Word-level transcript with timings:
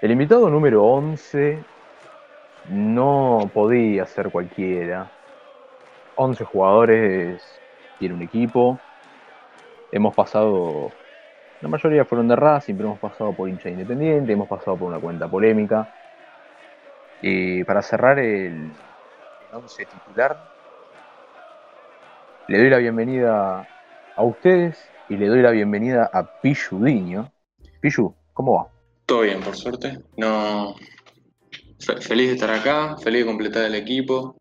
El 0.00 0.12
invitado 0.12 0.48
número 0.48 0.84
11 0.84 1.58
no 2.70 3.50
podía 3.52 4.06
ser 4.06 4.30
cualquiera. 4.30 5.10
11 6.14 6.44
jugadores 6.44 7.42
tiene 7.98 8.14
un 8.14 8.22
equipo. 8.22 8.78
Hemos 9.90 10.14
pasado, 10.14 10.92
la 11.60 11.68
mayoría 11.68 12.04
fueron 12.04 12.28
de 12.28 12.36
Racing, 12.36 12.76
pero 12.76 12.90
hemos 12.90 13.00
pasado 13.00 13.32
por 13.32 13.48
hincha 13.48 13.70
independiente, 13.70 14.32
hemos 14.32 14.46
pasado 14.46 14.76
por 14.76 14.86
una 14.86 15.00
cuenta 15.00 15.26
polémica. 15.26 15.88
Y 17.20 17.64
para 17.64 17.82
cerrar 17.82 18.20
el 18.20 18.70
11 19.52 19.84
titular, 19.84 20.38
le 22.46 22.58
doy 22.58 22.70
la 22.70 22.78
bienvenida 22.78 23.66
a 24.14 24.22
ustedes 24.22 24.80
y 25.08 25.16
le 25.16 25.26
doy 25.26 25.42
la 25.42 25.50
bienvenida 25.50 26.08
a 26.12 26.24
Diño. 26.40 27.32
Pichu, 27.80 28.14
¿cómo 28.32 28.54
va? 28.54 28.77
Todo 29.08 29.22
bien, 29.22 29.40
por 29.40 29.56
suerte. 29.56 30.00
No, 30.18 30.76
feliz 31.78 32.28
de 32.28 32.34
estar 32.34 32.50
acá, 32.50 32.94
feliz 32.98 33.22
de 33.22 33.26
completar 33.26 33.64
el 33.64 33.74
equipo. 33.74 34.36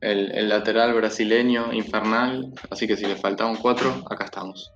El, 0.00 0.48
lateral 0.48 0.94
brasileño 0.94 1.72
infernal, 1.72 2.52
así 2.70 2.86
que 2.86 2.96
si 2.96 3.04
le 3.04 3.16
faltaba 3.16 3.50
un 3.50 3.56
4, 3.56 4.04
acá 4.08 4.26
estamos. 4.26 4.72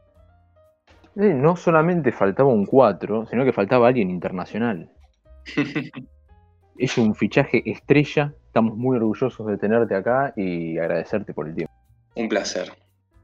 no 1.15 1.55
solamente 1.55 2.11
faltaba 2.11 2.49
un 2.49 2.67
4, 2.67 3.29
sino 3.31 3.45
que 3.45 3.53
faltaba 3.53 3.87
alguien 3.87 4.11
internacional. 4.11 4.91
es 6.79 6.99
un 6.99 7.15
fichaje 7.15 7.63
estrella, 7.71 8.35
estamos 8.49 8.77
muy 8.77 8.97
orgullosos 8.97 9.47
de 9.47 9.59
tenerte 9.59 9.95
acá 9.95 10.33
y 10.37 10.77
agradecerte 10.77 11.33
por 11.33 11.47
el 11.47 11.55
tiempo. 11.55 11.73
Un 12.17 12.29
placer. 12.29 12.73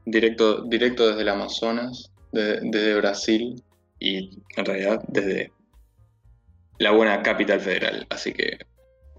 Directo, 0.05 0.63
directo 0.63 1.09
desde 1.09 1.21
el 1.21 1.29
Amazonas, 1.29 2.13
desde 2.31 2.95
Brasil 2.95 3.61
y 3.99 4.41
en 4.55 4.65
realidad 4.65 5.03
desde 5.09 5.51
la 6.79 6.91
buena 6.91 7.21
capital 7.21 7.59
federal. 7.59 8.05
Así 8.09 8.33
que 8.33 8.57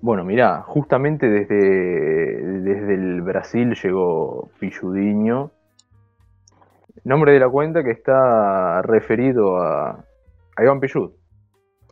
bueno, 0.05 0.23
mirá, 0.23 0.61
justamente 0.61 1.27
desde, 1.31 1.57
desde 2.61 2.95
el 2.95 3.23
Brasil 3.23 3.75
llegó 3.83 4.51
Pilludiño. 4.61 5.51
Nombre 7.05 7.33
de 7.33 7.41
la 7.41 7.49
cuenta 7.49 7.83
que 7.83 7.93
está 7.93 8.83
referido 8.83 9.57
a, 9.63 10.05
Iván 10.59 10.81
Pillud. 10.81 11.11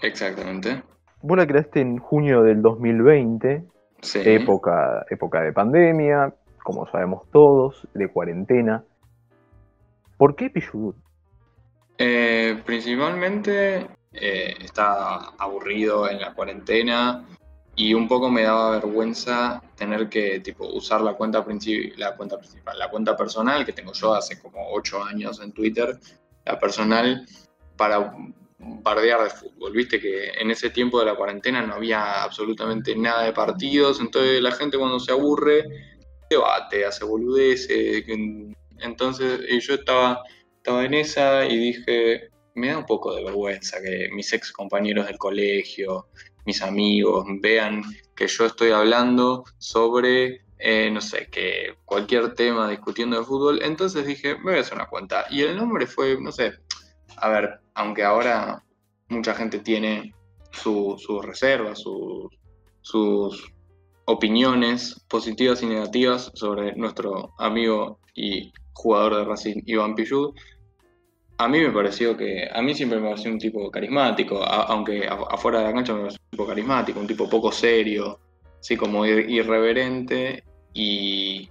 Exactamente. 0.03 0.83
Vos 1.23 1.39
la 1.39 1.47
creaste 1.47 1.81
en 1.81 1.97
junio 1.97 2.43
del 2.43 2.61
2020, 2.61 3.65
época, 4.27 5.07
época 5.09 5.41
de 5.41 5.55
pandemia, 5.55 6.35
como 6.63 6.87
sabemos 6.89 7.31
todos, 7.31 7.89
de 7.95 8.09
cuarentena. 8.09 8.85
¿Por 10.19 10.37
qué 10.37 10.51
Pillud? 10.51 10.95
Eh, 11.97 12.61
principalmente 12.67 13.87
eh, 14.13 14.55
está 14.61 15.31
aburrido 15.39 16.09
en 16.09 16.21
la 16.21 16.35
cuarentena 16.35 17.25
y 17.75 17.95
un 17.95 18.07
poco 18.07 18.31
me 18.31 18.43
daba 18.43 18.73
vergüenza 18.73 19.63
tener 19.77 20.09
que 20.09 20.41
tipo 20.41 20.67
usar 20.67 21.01
la 21.01 21.15
cuenta, 21.15 21.45
la 21.97 22.17
cuenta 22.17 22.39
principal, 22.39 22.79
la 22.79 22.91
cuenta 22.91 23.17
personal 23.17 23.65
que 23.65 23.73
tengo 23.73 23.93
yo 23.93 24.15
hace 24.15 24.41
como 24.41 24.71
8 24.73 25.05
años 25.05 25.41
en 25.41 25.53
Twitter, 25.53 25.99
la 26.45 26.59
personal 26.59 27.27
para 27.77 28.15
bardear 28.59 29.25
de 29.25 29.31
fútbol. 29.31 29.73
Viste 29.73 29.99
que 30.01 30.31
en 30.31 30.51
ese 30.51 30.71
tiempo 30.71 31.01
de 31.01 31.07
la 31.07 31.15
cuarentena 31.15 31.63
no 31.63 31.75
había 31.75 32.23
absolutamente 32.23 32.95
nada 32.95 33.25
de 33.25 33.33
partidos, 33.33 34.01
entonces 34.01 34.43
la 34.43 34.53
gente 34.53 34.77
cuando 34.77 35.01
se 35.01 35.13
aburre 35.13 35.65
debate, 36.29 36.85
hace 36.85 37.05
boludeces. 37.05 38.05
Entonces 38.79 39.41
yo 39.67 39.75
estaba, 39.75 40.23
estaba 40.57 40.85
en 40.85 40.95
esa 40.95 41.47
y 41.47 41.57
dije, 41.57 42.32
me 42.55 42.69
da 42.69 42.79
un 42.79 42.87
poco 42.87 43.15
de 43.15 43.25
vergüenza 43.25 43.81
que 43.83 44.09
mis 44.13 44.33
ex 44.33 44.53
compañeros 44.53 45.07
del 45.07 45.19
colegio, 45.19 46.09
mis 46.45 46.63
amigos 46.63 47.25
vean 47.41 47.83
que 48.15 48.27
yo 48.27 48.47
estoy 48.47 48.71
hablando 48.71 49.45
sobre, 49.59 50.45
eh, 50.59 50.91
no 50.91 51.01
sé, 51.01 51.29
que 51.31 51.75
cualquier 51.85 52.35
tema 52.35 52.69
discutiendo 52.69 53.19
de 53.19 53.25
fútbol. 53.25 53.63
Entonces 53.63 54.07
dije, 54.07 54.37
me 54.37 54.53
voy 54.53 54.59
a 54.59 54.61
hacer 54.61 54.75
una 54.75 54.87
cuenta. 54.87 55.27
Y 55.31 55.43
el 55.43 55.57
nombre 55.57 55.87
fue, 55.87 56.19
no 56.21 56.33
sé, 56.33 56.53
a 57.17 57.29
ver, 57.29 57.61
aunque 57.75 58.03
ahora 58.03 58.65
mucha 59.09 59.35
gente 59.35 59.61
tiene 59.61 60.15
sus 60.53 61.25
reservas, 61.25 61.83
sus 62.83 63.53
opiniones 64.05 65.05
positivas 65.09 65.63
y 65.63 65.67
negativas 65.67 66.31
sobre 66.35 66.75
nuestro 66.77 67.33
amigo 67.39 68.01
y 68.15 68.53
jugador 68.73 69.17
de 69.17 69.25
Racing, 69.25 69.63
Iván 69.67 69.95
Pillud, 69.95 70.35
a 71.43 71.49
mí 71.49 71.59
me 71.59 71.73
pareció 71.73 72.17
que, 72.17 72.49
a 72.53 72.63
mí 72.63 72.75
siempre 72.75 73.01
me 73.01 73.09
pareció 73.09 73.33
un 73.33 73.39
tipo 73.39 73.71
carismático, 73.71 74.45
aunque 74.45 75.07
afuera 75.07 75.59
de 75.59 75.65
la 75.65 75.73
cancha 75.73 75.93
me 75.93 76.01
pareció 76.01 76.21
un 76.23 76.31
tipo 76.31 76.47
carismático, 76.47 77.01
un 77.01 77.07
tipo 77.07 77.29
poco 77.29 77.51
serio, 77.51 78.21
así 78.61 78.77
como 78.77 79.05
irreverente 79.05 80.45
y, 80.73 81.49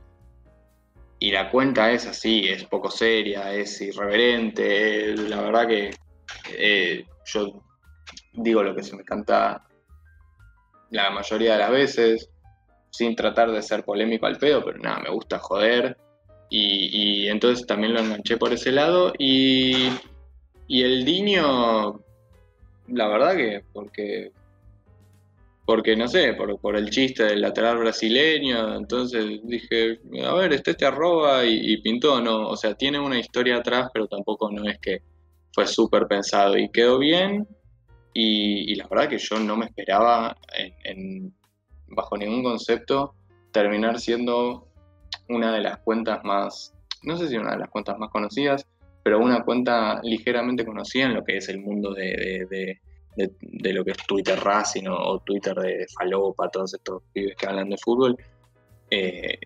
y 1.19 1.31
la 1.31 1.51
cuenta 1.51 1.91
es 1.91 2.07
así, 2.07 2.47
es 2.47 2.63
poco 2.63 2.89
seria, 2.89 3.53
es 3.53 3.81
irreverente, 3.81 5.15
la 5.17 5.41
verdad 5.41 5.67
que 5.67 5.91
eh, 6.57 7.05
yo 7.25 7.61
digo 8.33 8.63
lo 8.63 8.73
que 8.73 8.83
se 8.83 8.95
me 8.95 9.03
canta 9.03 9.67
la 10.89 11.09
mayoría 11.09 11.53
de 11.53 11.59
las 11.59 11.71
veces, 11.71 12.29
sin 12.91 13.15
tratar 13.15 13.51
de 13.51 13.61
ser 13.61 13.83
polémico 13.83 14.25
al 14.25 14.37
pedo, 14.37 14.63
pero 14.63 14.77
nada, 14.79 14.99
me 14.99 15.09
gusta 15.09 15.37
joder 15.39 15.97
y, 16.53 17.29
entonces 17.29 17.65
también 17.65 17.93
lo 17.93 18.01
enganché 18.01 18.35
por 18.37 18.51
ese 18.51 18.71
lado. 18.71 19.13
Y, 19.17 19.89
el 20.67 21.05
Diño, 21.05 22.01
la 22.87 23.07
verdad 23.07 23.35
que 23.37 23.63
porque, 23.71 24.31
porque 25.65 25.95
no 25.95 26.07
sé, 26.09 26.33
por, 26.33 26.59
por, 26.59 26.75
el 26.75 26.89
chiste 26.89 27.23
del 27.23 27.41
lateral 27.41 27.77
brasileño, 27.77 28.75
entonces 28.75 29.39
dije, 29.43 29.99
a 30.25 30.33
ver, 30.33 30.51
este 30.53 30.71
este 30.71 30.85
arroba 30.85 31.45
y, 31.45 31.77
pintó, 31.77 32.21
no, 32.21 32.49
o 32.49 32.57
sea, 32.57 32.75
tiene 32.75 32.99
una 32.99 33.19
historia 33.19 33.57
atrás, 33.57 33.89
pero 33.93 34.07
tampoco 34.07 34.51
no 34.51 34.67
es 34.69 34.77
que 34.79 35.01
fue 35.53 35.65
súper 35.67 36.07
pensado 36.07 36.57
y 36.57 36.69
quedó 36.69 36.99
bien. 36.99 37.47
Y, 38.13 38.75
la 38.75 38.87
verdad 38.87 39.09
que 39.09 39.19
yo 39.19 39.39
no 39.39 39.55
me 39.55 39.67
esperaba 39.67 40.35
en, 40.83 41.33
bajo 41.87 42.17
ningún 42.17 42.43
concepto 42.43 43.13
terminar 43.53 43.99
siendo 43.99 44.67
una 45.31 45.53
de 45.53 45.61
las 45.61 45.77
cuentas 45.79 46.23
más, 46.23 46.73
no 47.03 47.17
sé 47.17 47.27
si 47.27 47.37
una 47.37 47.51
de 47.51 47.59
las 47.59 47.69
cuentas 47.69 47.97
más 47.97 48.09
conocidas, 48.09 48.65
pero 49.03 49.19
una 49.19 49.43
cuenta 49.43 49.99
ligeramente 50.03 50.65
conocida 50.65 51.05
en 51.05 51.15
lo 51.15 51.23
que 51.23 51.37
es 51.37 51.49
el 51.49 51.59
mundo 51.59 51.93
de, 51.93 52.77
de, 53.15 53.73
lo 53.73 53.83
que 53.83 53.91
es 53.91 53.97
Twitter 54.07 54.39
Racing 54.39 54.85
o, 54.87 55.19
Twitter 55.19 55.55
de 55.55 55.85
Falopa, 55.97 56.49
todos 56.49 56.73
estos 56.73 57.01
pibes 57.13 57.35
que 57.35 57.47
hablan 57.47 57.69
de 57.69 57.77
fútbol. 57.77 58.15
Eh, 58.91 59.39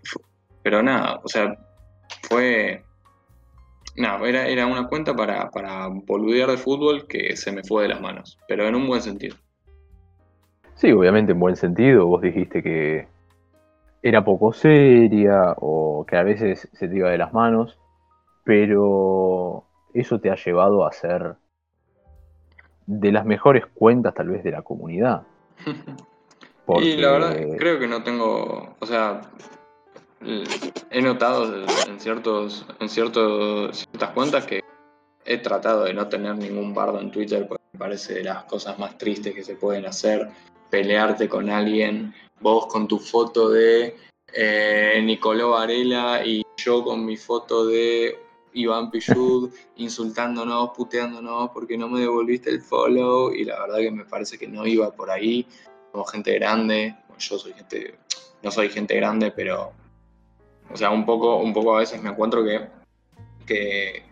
pero 0.62 0.82
nada, 0.84 1.22
o 1.24 1.28
sea, 1.28 1.58
fue. 2.24 2.84
Nada, 3.96 4.28
era, 4.28 4.48
era 4.48 4.66
una 4.66 4.88
cuenta 4.88 5.16
para, 5.16 5.50
para 5.52 5.88
boludear 5.88 6.52
de 6.52 6.58
fútbol 6.58 7.08
que 7.08 7.38
se 7.38 7.52
me 7.54 7.64
fue 7.64 7.84
de 7.84 7.90
las 7.90 8.02
manos, 8.02 8.38
pero 8.48 8.68
en 8.68 8.76
un 8.76 8.88
buen 8.88 9.02
sentido. 9.02 9.38
Sí, 10.76 10.92
obviamente 10.92 11.32
en 11.32 11.40
buen 11.40 11.56
sentido. 11.56 12.06
Vos 12.06 12.22
dijiste 12.22 12.62
que 12.62 13.08
era 14.06 14.24
poco 14.24 14.54
seria 14.54 15.56
o 15.58 16.06
que 16.08 16.16
a 16.16 16.22
veces 16.22 16.70
se 16.74 16.88
te 16.88 16.96
iba 16.96 17.10
de 17.10 17.18
las 17.18 17.34
manos, 17.34 17.80
pero 18.44 19.64
eso 19.96 20.20
te 20.20 20.30
ha 20.30 20.36
llevado 20.36 20.86
a 20.86 20.92
ser 20.92 21.38
de 22.86 23.12
las 23.12 23.26
mejores 23.26 23.66
cuentas 23.66 24.14
tal 24.14 24.30
vez 24.30 24.44
de 24.44 24.52
la 24.52 24.62
comunidad. 24.62 25.24
Y 26.82 26.98
la 26.98 27.12
verdad, 27.12 27.38
creo 27.60 27.78
que 27.78 27.88
no 27.88 28.02
tengo, 28.02 28.76
o 28.80 28.86
sea, 28.88 29.22
he 30.90 31.00
notado 31.00 31.64
en, 31.88 32.00
ciertos, 32.00 32.66
en 32.80 32.90
ciertos, 32.90 33.86
ciertas 33.92 34.10
cuentas 34.16 34.48
que 34.48 34.64
he 35.26 35.38
tratado 35.38 35.84
de 35.84 35.94
no 35.94 36.08
tener 36.08 36.36
ningún 36.36 36.74
bardo 36.74 37.00
en 37.00 37.12
Twitter 37.12 37.48
porque 37.48 37.64
me 37.74 37.78
parece 37.78 38.16
de 38.16 38.24
las 38.24 38.46
cosas 38.46 38.80
más 38.80 38.98
tristes 38.98 39.36
que 39.36 39.44
se 39.44 39.56
pueden 39.56 39.86
hacer, 39.86 40.28
pelearte 40.70 41.30
con 41.30 41.50
alguien 41.50 42.14
vos 42.40 42.68
con 42.68 42.88
tu 42.88 43.00
foto 43.00 43.50
de 43.50 43.96
eh, 44.34 45.02
Nicolò 45.04 45.52
Varela 45.52 46.26
y 46.26 46.44
yo 46.58 46.84
con 46.84 47.06
mi 47.06 47.18
foto 47.18 47.66
de 47.66 48.20
Iván 48.54 48.92
Pichud 48.92 49.52
insultándonos, 49.78 50.72
puteándonos 50.76 51.50
porque 51.52 51.78
no 51.78 51.88
me 51.88 52.02
devolviste 52.02 52.50
el 52.50 52.62
follow 52.62 53.34
y 53.34 53.46
la 53.46 53.60
verdad 53.62 53.80
que 53.80 53.92
me 53.92 54.06
parece 54.06 54.38
que 54.38 54.48
no 54.48 54.66
iba 54.66 54.92
por 54.92 55.10
ahí. 55.10 55.46
Como 55.92 56.04
gente 56.06 56.34
grande, 56.34 56.96
yo 57.18 57.40
soy 57.40 57.54
gente, 57.54 57.98
no 58.44 58.52
soy 58.52 58.70
gente 58.70 58.96
grande, 58.96 59.32
pero 59.32 59.72
o 60.72 60.78
sea, 60.78 60.90
un 60.90 61.06
poco, 61.06 61.38
un 61.38 61.54
poco 61.54 61.76
a 61.76 61.80
veces 61.80 62.02
me 62.02 62.10
encuentro 62.10 62.44
que, 62.44 62.68
que, 63.46 64.04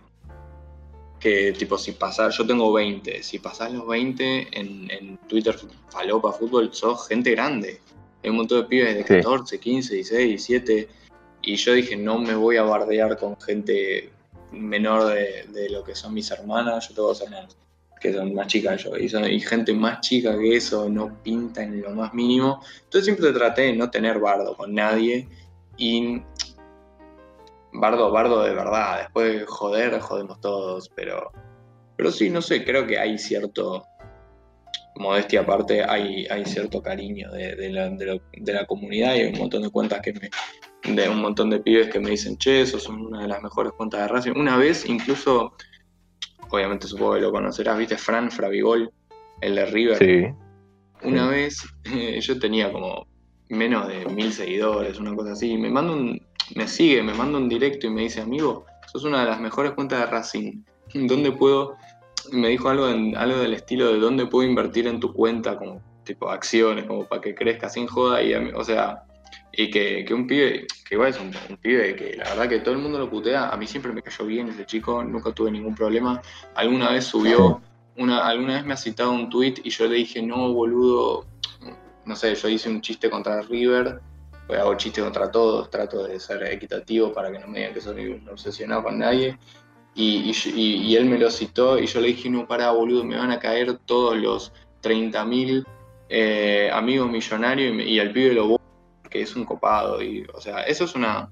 que 1.23 1.53
tipo 1.53 1.77
si 1.77 1.93
pasas, 1.93 2.37
yo 2.37 2.45
tengo 2.45 2.73
20, 2.73 3.23
si 3.23 3.39
pasás 3.39 3.71
los 3.71 3.87
20 3.87 4.59
en, 4.59 4.91
en 4.91 5.17
Twitter 5.29 5.55
Falopa 5.87 6.33
Fútbol, 6.33 6.73
sos 6.73 7.07
gente 7.07 7.31
grande, 7.31 7.79
hay 8.21 8.29
un 8.29 8.35
montón 8.35 8.61
de 8.61 8.67
pibes 8.67 8.95
de 8.95 9.03
14, 9.05 9.57
15, 9.57 9.95
16, 9.95 10.27
17. 10.27 10.89
Y 11.43 11.55
yo 11.55 11.73
dije, 11.73 11.95
no 11.95 12.19
me 12.19 12.35
voy 12.35 12.57
a 12.57 12.63
bardear 12.63 13.17
con 13.17 13.39
gente 13.39 14.09
menor 14.51 15.13
de, 15.13 15.69
lo 15.69 15.83
que 15.83 15.95
son 15.95 16.13
mis 16.13 16.29
hermanas. 16.31 16.89
Yo 16.89 16.95
tengo 16.95 17.07
dos 17.09 17.21
hermanas 17.21 17.55
que 18.01 18.13
son 18.13 18.33
más 18.33 18.47
chicas 18.47 18.83
yo, 18.83 18.97
y, 18.97 19.07
son, 19.07 19.23
y 19.31 19.39
gente 19.39 19.73
más 19.73 20.01
chica 20.01 20.37
que 20.37 20.57
eso 20.57 20.89
no 20.89 21.21
pinta 21.23 21.63
en 21.63 21.81
lo 21.81 21.91
más 21.91 22.13
mínimo. 22.13 22.61
Entonces 22.83 23.05
siempre 23.05 23.31
traté 23.31 23.63
de 23.63 23.73
no 23.73 23.89
tener 23.89 24.19
bardo 24.19 24.57
con 24.57 24.73
nadie 24.73 25.27
y 25.77 26.21
bardo, 27.73 28.11
bardo 28.11 28.43
de 28.43 28.53
verdad, 28.53 28.99
después 28.99 29.39
de 29.39 29.45
joder, 29.45 29.99
jodemos 29.99 30.39
todos, 30.39 30.89
pero, 30.95 31.31
pero 31.97 32.11
sí, 32.11 32.29
no 32.29 32.41
sé, 32.41 32.63
creo 32.63 32.85
que 32.85 32.97
hay 32.99 33.17
cierto, 33.17 33.85
modestia 34.95 35.41
aparte, 35.41 35.83
hay, 35.83 36.25
hay 36.27 36.45
cierto 36.45 36.81
cariño 36.81 37.31
de, 37.31 37.69
la, 37.69 37.89
de, 37.89 38.53
la, 38.53 38.65
comunidad 38.65 39.15
y 39.15 39.21
hay 39.21 39.33
un 39.33 39.39
montón 39.39 39.63
de 39.63 39.69
cuentas 39.69 40.01
que 40.01 40.13
me, 40.13 40.29
de 40.95 41.09
un 41.09 41.21
montón 41.21 41.49
de 41.49 41.59
pibes 41.59 41.89
que 41.89 41.99
me 41.99 42.11
dicen, 42.11 42.37
che, 42.37 42.61
eso 42.61 42.79
son 42.79 43.07
una 43.07 43.21
de 43.21 43.27
las 43.27 43.41
mejores 43.41 43.73
cuentas 43.73 44.01
de 44.01 44.07
Racing. 44.07 44.33
Una 44.35 44.57
vez, 44.57 44.85
incluso, 44.87 45.55
obviamente 46.49 46.87
supongo 46.87 47.15
que 47.15 47.21
lo 47.21 47.31
conocerás, 47.31 47.77
viste, 47.77 47.97
Fran 47.97 48.29
Fravigol, 48.31 48.91
el 49.41 49.55
de 49.55 49.65
River. 49.65 49.97
Sí. 49.97 51.07
Una 51.07 51.27
vez 51.27 51.63
yo 52.21 52.39
tenía 52.39 52.71
como 52.71 53.07
menos 53.49 53.87
de 53.87 54.05
mil 54.05 54.31
seguidores, 54.31 54.99
una 54.99 55.15
cosa 55.15 55.33
así, 55.33 55.57
me 55.57 55.69
manda 55.69 55.93
un, 55.93 56.21
me 56.56 56.68
sigue, 56.68 57.01
me 57.04 57.13
manda 57.13 57.38
un 57.38 57.50
directo 57.50 57.88
y 57.88 57.90
me 57.90 58.01
dice, 58.01 58.22
amigo, 58.22 58.66
sos 58.92 59.04
una 59.04 59.22
de 59.22 59.30
las 59.30 59.40
mejores 59.40 59.74
cuentas 59.74 60.00
de 60.00 60.06
Racing. 60.06 60.63
¿Dónde 60.94 61.31
puedo? 61.31 61.75
Me 62.31 62.50
dijo 62.50 62.69
algo, 62.69 62.86
algo 62.86 63.38
del 63.40 63.54
estilo 63.54 63.92
de 63.92 64.00
dónde 64.00 64.25
puedo 64.25 64.48
invertir 64.48 64.88
en 64.88 65.00
tu 65.00 65.13
cuenta, 65.13 65.57
como 65.57 65.81
tipo 66.04 66.30
acciones, 66.30 66.86
como 66.86 67.06
para 67.06 67.22
que 67.22 67.36
crezca 67.36 67.69
sin 67.69 67.88
joda. 67.88 68.22
Y, 68.22 68.34
o 68.34 68.63
sea, 68.63 69.04
y 69.51 69.69
que, 69.69 70.06
un 70.13 70.28
pibe, 70.28 70.68
que 70.88 70.95
igual 70.95 71.10
es 71.10 71.19
un, 71.19 71.31
pibe 71.57 71.95
que 71.95 72.18
la 72.18 72.30
verdad 72.30 72.50
que 72.50 72.60
todo 72.60 72.74
el 72.74 72.81
mundo 72.81 73.00
lo 73.00 73.10
putea, 73.10 73.50
a 73.50 73.57
mí 73.57 73.68
siempre 73.68 73.92
me 73.92 74.01
cayó 74.01 74.25
bien 74.25 74.50
ese 74.50 74.66
chico, 74.66 75.04
nunca 75.04 75.31
tuve 75.31 75.51
ningún 75.51 75.75
problema. 75.75 76.22
Alguna 76.56 76.92
vez 76.92 77.06
subió, 77.06 77.62
una, 77.98 78.25
alguna 78.28 78.56
vez 78.56 78.66
me 78.66 78.74
ha 78.74 78.78
citado 78.78 79.12
un 79.12 79.30
tweet 79.30 79.56
y 79.63 79.69
yo 79.69 79.88
le 79.88 79.95
dije, 79.95 80.22
no, 80.22 80.54
boludo, 80.54 81.25
no 82.06 82.16
sé, 82.16 82.36
yo 82.36 82.50
hice 82.50 82.69
un 82.69 82.81
chiste 82.81 83.10
contra 83.10 83.42
River 83.42 84.01
pues 84.48 84.60
hago 84.60 84.75
chistes 84.75 85.04
contra 85.04 85.31
todos, 85.31 85.69
trato 85.69 86.04
de 86.06 86.19
ser 86.19 86.44
equitativo 86.44 87.13
para 87.13 87.31
que 87.31 87.40
no 87.40 87.48
me 87.48 87.60
digan 87.60 87.74
que 87.74 87.81
soy 87.81 88.22
obsesionado 88.31 88.84
con 88.84 89.00
nadie. 89.00 89.38
Y, 89.95 90.95
él 90.95 91.06
me 91.06 91.19
lo 91.19 91.30
citó 91.30 91.78
y 91.78 91.86
yo 91.86 92.01
le 92.01 92.07
dije, 92.07 92.30
no, 92.30 92.48
pará, 92.48 92.72
boludo, 92.72 93.04
me 93.04 93.16
van 93.16 93.31
a 93.31 93.40
caer 93.40 93.78
todos 93.86 94.18
los 94.18 94.51
30.000 94.81 95.66
eh, 96.10 96.69
amigos 96.74 97.10
millonarios 97.10 97.75
y, 97.86 98.00
al 98.00 98.12
pibe 98.12 98.34
lo 98.34 98.60
que 99.10 99.22
es 99.22 99.36
un 99.36 99.45
copado. 99.45 100.01
Y, 100.01 100.25
o 100.34 100.42
sea, 100.42 100.62
eso 100.63 100.86
es 100.86 100.95
una... 100.95 101.30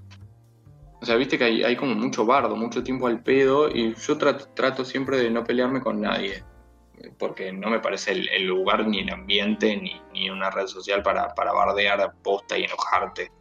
O 1.01 1.05
sea, 1.05 1.15
viste 1.15 1.39
que 1.39 1.45
hay, 1.45 1.75
como 1.75 1.95
mucho 1.95 2.25
bardo, 2.25 2.55
mucho 2.55 2.83
tiempo 2.83 3.07
al 3.07 3.23
pedo 3.23 3.67
y 3.69 3.95
yo 3.95 4.17
trato 4.19 4.85
siempre 4.85 5.17
de 5.17 5.31
no 5.31 5.43
pelearme 5.43 5.81
con 5.81 5.99
nadie 5.99 6.43
porque 7.17 7.51
no 7.51 7.69
me 7.69 7.79
parece 7.79 8.11
el, 8.11 8.45
lugar 8.45 8.87
ni 8.87 8.99
el 8.99 9.09
ambiente 9.11 9.77
ni, 10.13 10.29
una 10.29 10.49
red 10.49 10.67
social 10.67 11.03
para, 11.03 11.33
para 11.35 11.53
bardear 11.53 12.13
posta 12.23 12.57
y 12.57 12.63
enojarte. 12.63 13.31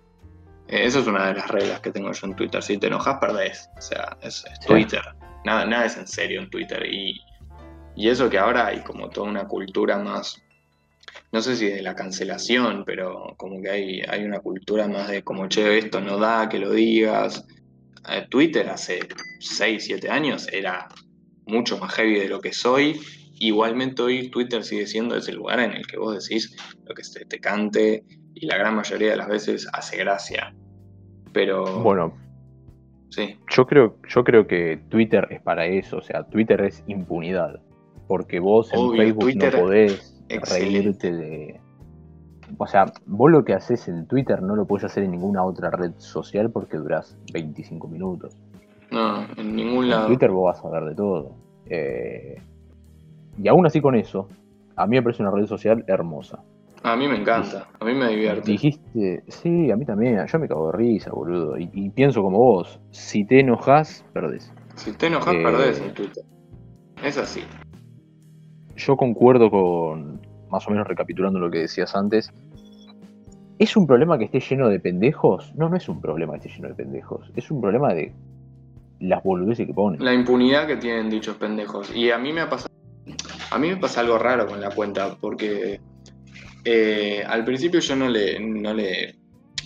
Eh, 0.68 0.84
esa 0.84 1.00
es 1.00 1.06
una 1.06 1.26
de 1.26 1.34
las 1.34 1.48
reglas 1.48 1.80
que 1.80 1.90
tengo 1.90 2.12
yo 2.12 2.26
en 2.26 2.36
Twitter. 2.36 2.62
Si 2.62 2.78
te 2.78 2.86
enojas, 2.86 3.18
perdés. 3.20 3.68
O 3.76 3.80
sea, 3.80 4.16
es, 4.22 4.44
Twitter. 4.66 5.02
Nada, 5.44 5.64
nada 5.66 5.86
es 5.86 5.96
en 5.96 6.06
serio 6.06 6.40
en 6.40 6.50
Twitter. 6.50 6.84
Y, 6.86 7.20
eso 7.96 8.30
que 8.30 8.38
ahora 8.38 8.68
hay 8.68 8.80
como 8.80 9.10
toda 9.10 9.28
una 9.28 9.46
cultura 9.46 9.98
más, 9.98 10.40
no 11.32 11.42
sé 11.42 11.56
si 11.56 11.66
de 11.66 11.82
la 11.82 11.94
cancelación, 11.94 12.84
pero 12.86 13.34
como 13.36 13.60
que 13.60 13.68
hay, 13.68 14.00
hay 14.08 14.24
una 14.24 14.38
cultura 14.38 14.88
más 14.88 15.08
de 15.08 15.22
como, 15.22 15.48
che, 15.48 15.76
esto 15.76 16.00
no 16.00 16.16
da, 16.16 16.48
que 16.48 16.58
lo 16.58 16.70
digas. 16.70 17.44
Eh, 18.08 18.26
Twitter 18.30 18.70
hace 18.70 19.00
6, 19.40 19.84
7 19.84 20.08
años 20.08 20.48
era 20.50 20.88
mucho 21.46 21.76
más 21.78 21.92
heavy 21.94 22.20
de 22.20 22.28
lo 22.28 22.40
que 22.40 22.52
soy 22.52 22.98
Igualmente 23.42 24.02
hoy 24.02 24.30
Twitter 24.30 24.62
sigue 24.62 24.86
siendo 24.86 25.16
ese 25.16 25.32
lugar 25.32 25.60
en 25.60 25.72
el 25.72 25.86
que 25.86 25.96
vos 25.96 26.12
decís 26.12 26.54
lo 26.84 26.94
que 26.94 27.02
te, 27.02 27.24
te 27.24 27.40
cante 27.40 28.04
y 28.34 28.46
la 28.46 28.58
gran 28.58 28.76
mayoría 28.76 29.10
de 29.10 29.16
las 29.16 29.28
veces 29.28 29.66
hace 29.72 29.96
gracia. 29.96 30.54
Pero... 31.32 31.80
Bueno, 31.82 32.12
sí. 33.08 33.38
yo, 33.48 33.66
creo, 33.66 33.96
yo 34.06 34.24
creo 34.24 34.46
que 34.46 34.78
Twitter 34.90 35.26
es 35.30 35.40
para 35.40 35.64
eso, 35.64 35.96
o 35.96 36.02
sea, 36.02 36.24
Twitter 36.24 36.60
es 36.60 36.84
impunidad. 36.86 37.62
Porque 38.06 38.40
vos 38.40 38.70
en 38.74 38.90
Facebook 38.94 39.32
no 39.36 39.50
podés 39.50 40.22
reírte 40.28 41.10
de... 41.10 41.60
O 42.58 42.66
sea, 42.66 42.92
vos 43.06 43.30
lo 43.30 43.42
que 43.46 43.54
haces 43.54 43.88
en 43.88 44.06
Twitter 44.06 44.42
no 44.42 44.54
lo 44.54 44.66
podés 44.66 44.84
hacer 44.84 45.04
en 45.04 45.12
ninguna 45.12 45.42
otra 45.44 45.70
red 45.70 45.92
social 45.96 46.50
porque 46.50 46.76
durás 46.76 47.16
25 47.32 47.88
minutos. 47.88 48.36
No, 48.90 49.24
en 49.38 49.56
ningún 49.56 49.88
lado. 49.88 50.02
En 50.02 50.08
Twitter 50.08 50.30
vos 50.30 50.52
vas 50.52 50.62
a 50.62 50.68
ver 50.68 50.90
de 50.90 50.94
todo. 50.94 51.36
Eh, 51.66 52.42
y 53.42 53.48
aún 53.48 53.66
así 53.66 53.80
con 53.80 53.94
eso, 53.94 54.28
a 54.76 54.86
mí 54.86 54.96
me 54.96 55.02
parece 55.02 55.22
una 55.22 55.32
red 55.32 55.46
social 55.46 55.84
hermosa. 55.86 56.42
A 56.82 56.96
mí 56.96 57.06
me 57.08 57.16
encanta, 57.16 57.68
a 57.78 57.84
mí 57.84 57.94
me 57.94 58.08
divierte. 58.08 58.50
Dijiste, 58.50 59.22
sí, 59.28 59.70
a 59.70 59.76
mí 59.76 59.84
también, 59.84 60.24
yo 60.26 60.38
me 60.38 60.48
cago 60.48 60.70
de 60.72 60.78
risa, 60.78 61.10
boludo. 61.10 61.58
Y, 61.58 61.90
pienso 61.90 62.22
como 62.22 62.38
vos, 62.38 62.80
si 62.90 63.24
te 63.26 63.40
enojas, 63.40 64.04
perdés. 64.14 64.52
Si 64.76 64.92
te 64.96 65.08
enojas, 65.08 65.34
eh, 65.34 65.42
perdés 65.42 65.80
en 65.80 65.92
Twitter. 65.92 66.24
Es 67.04 67.18
así. 67.18 67.42
Yo 68.76 68.96
concuerdo 68.96 69.50
con, 69.50 70.20
más 70.50 70.66
o 70.66 70.70
menos 70.70 70.86
recapitulando 70.86 71.38
lo 71.38 71.50
que 71.50 71.58
decías 71.58 71.94
antes, 71.94 72.32
¿Es 73.60 73.76
un 73.76 73.86
problema 73.86 74.16
que 74.16 74.24
esté 74.24 74.40
lleno 74.40 74.70
de 74.70 74.80
pendejos? 74.80 75.52
No, 75.54 75.68
no 75.68 75.76
es 75.76 75.86
un 75.86 76.00
problema 76.00 76.32
que 76.32 76.48
esté 76.48 76.48
lleno 76.48 76.68
de 76.68 76.74
pendejos. 76.76 77.30
Es 77.36 77.50
un 77.50 77.60
problema 77.60 77.92
de 77.92 78.14
las 79.00 79.22
boludeces 79.22 79.66
que 79.66 79.74
ponen. 79.74 80.02
La 80.02 80.14
impunidad 80.14 80.66
que 80.66 80.78
tienen 80.78 81.10
dichos 81.10 81.36
pendejos. 81.36 81.94
Y 81.94 82.10
a 82.10 82.16
mí 82.16 82.32
me 82.32 82.40
ha 82.40 82.48
pasado 82.48 82.69
a 83.50 83.58
mí 83.58 83.68
me 83.68 83.76
pasa 83.76 84.00
algo 84.00 84.18
raro 84.18 84.46
con 84.46 84.60
la 84.60 84.70
cuenta, 84.70 85.16
porque 85.20 85.80
eh, 86.64 87.22
al 87.26 87.44
principio 87.44 87.80
yo 87.80 87.96
no 87.96 88.08
le, 88.08 88.38
no 88.38 88.72
le 88.74 89.16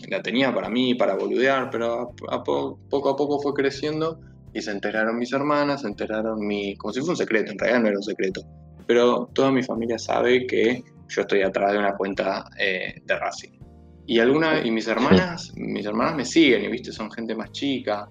la 0.08 0.22
tenía 0.22 0.54
para 0.54 0.68
mí, 0.68 0.94
para 0.94 1.14
boludear, 1.14 1.70
pero 1.70 2.14
a, 2.28 2.42
poco 2.44 3.08
a 3.08 3.16
poco 3.16 3.40
fue 3.40 3.54
creciendo 3.54 4.20
y 4.52 4.60
se 4.60 4.70
enteraron 4.70 5.18
mis 5.18 5.32
hermanas, 5.32 5.82
se 5.82 5.88
enteraron 5.88 6.46
mi. 6.46 6.76
como 6.76 6.92
si 6.92 7.00
fuera 7.00 7.12
un 7.12 7.16
secreto, 7.16 7.52
en 7.52 7.58
realidad 7.58 7.80
no 7.80 7.88
era 7.88 7.96
un 7.98 8.04
secreto. 8.04 8.42
Pero 8.86 9.30
toda 9.32 9.50
mi 9.50 9.62
familia 9.62 9.98
sabe 9.98 10.46
que 10.46 10.82
yo 11.08 11.22
estoy 11.22 11.42
atrás 11.42 11.72
de 11.72 11.78
una 11.78 11.96
cuenta 11.96 12.44
eh, 12.58 13.00
de 13.04 13.18
Racing. 13.18 13.58
Y 14.06 14.18
alguna, 14.18 14.64
y 14.64 14.70
mis 14.70 14.86
hermanas, 14.86 15.52
mis 15.56 15.86
hermanas 15.86 16.14
me 16.16 16.24
siguen, 16.24 16.64
y 16.64 16.68
viste, 16.68 16.92
son 16.92 17.10
gente 17.10 17.34
más 17.34 17.50
chica. 17.52 18.08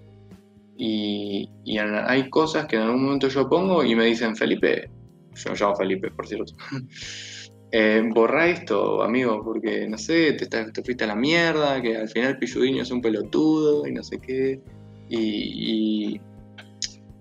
Y, 0.76 1.48
y 1.64 1.78
hay 1.78 2.30
cosas 2.30 2.66
que 2.66 2.78
en 2.78 2.82
algún 2.82 3.04
momento 3.04 3.28
yo 3.28 3.48
pongo 3.48 3.84
y 3.84 3.96
me 3.96 4.06
dicen, 4.06 4.36
Felipe, 4.36 4.90
yo 5.36 5.52
me 5.52 5.58
llamo 5.58 5.76
Felipe, 5.76 6.12
por 6.12 6.28
cierto. 6.28 6.54
eh, 7.72 8.04
borra 8.14 8.48
esto, 8.48 9.02
amigo, 9.02 9.44
porque 9.44 9.88
no 9.88 9.98
sé, 9.98 10.34
te, 10.34 10.46
te, 10.46 10.84
fuiste 10.84 11.04
a 11.04 11.08
la 11.08 11.16
mierda, 11.16 11.82
que 11.82 11.98
al 11.98 12.10
final 12.10 12.38
Pilludiño 12.38 12.84
es 12.84 12.92
un 12.92 13.02
pelotudo 13.02 13.88
y 13.88 13.92
no 13.92 14.04
sé 14.04 14.20
qué. 14.20 14.62
Y, 15.10 16.20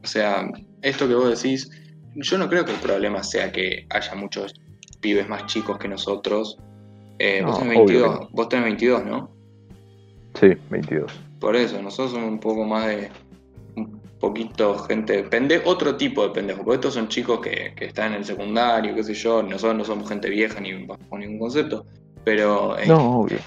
o 0.03 0.07
sea, 0.07 0.51
esto 0.81 1.07
que 1.09 1.15
vos 1.15 1.43
decís, 1.43 1.71
yo 2.15 2.39
no 2.39 2.49
creo 2.49 2.65
que 2.65 2.73
el 2.73 2.79
problema 2.79 3.23
sea 3.23 3.53
que 3.53 3.87
haya 3.91 4.15
muchos 4.15 4.55
pibes 5.01 5.29
más 5.29 5.47
chicos 5.47 5.79
que 5.79 5.89
nosotros. 5.89 6.59
Eh, 7.19 7.43
vos, 7.45 7.59
tenés 7.59 7.77
22, 7.77 8.31
vos 8.33 8.49
tenés 8.49 8.65
22, 8.65 9.05
¿no? 9.05 9.31
Sí, 10.41 10.49
22. 10.71 11.13
Por 11.39 11.57
eso, 11.57 11.83
nosotros 11.83 12.13
somos 12.13 12.29
un 12.29 12.41
poco 12.41 12.65
más 12.65 12.87
de 12.87 13.11
poquito 14.23 14.79
gente 14.79 15.25
pendejo, 15.25 15.69
otro 15.69 15.97
tipo 15.97 16.23
de 16.23 16.31
pendejo, 16.31 16.63
porque 16.63 16.77
estos 16.77 16.95
son 16.95 17.09
chicos 17.09 17.41
que, 17.41 17.75
están 17.81 18.13
en 18.13 18.19
el 18.19 18.25
secundario, 18.25 18.95
qué 18.95 19.03
sé 19.03 19.15
yo, 19.15 19.43
nosotros 19.43 19.77
no 19.77 19.85
somos 19.85 20.09
gente 20.09 20.31
vieja 20.31 20.61
ni 20.61 20.73
bajo 20.85 21.19
ningún 21.19 21.41
concepto, 21.41 21.85
pero 22.25 22.79
es, 22.79 22.89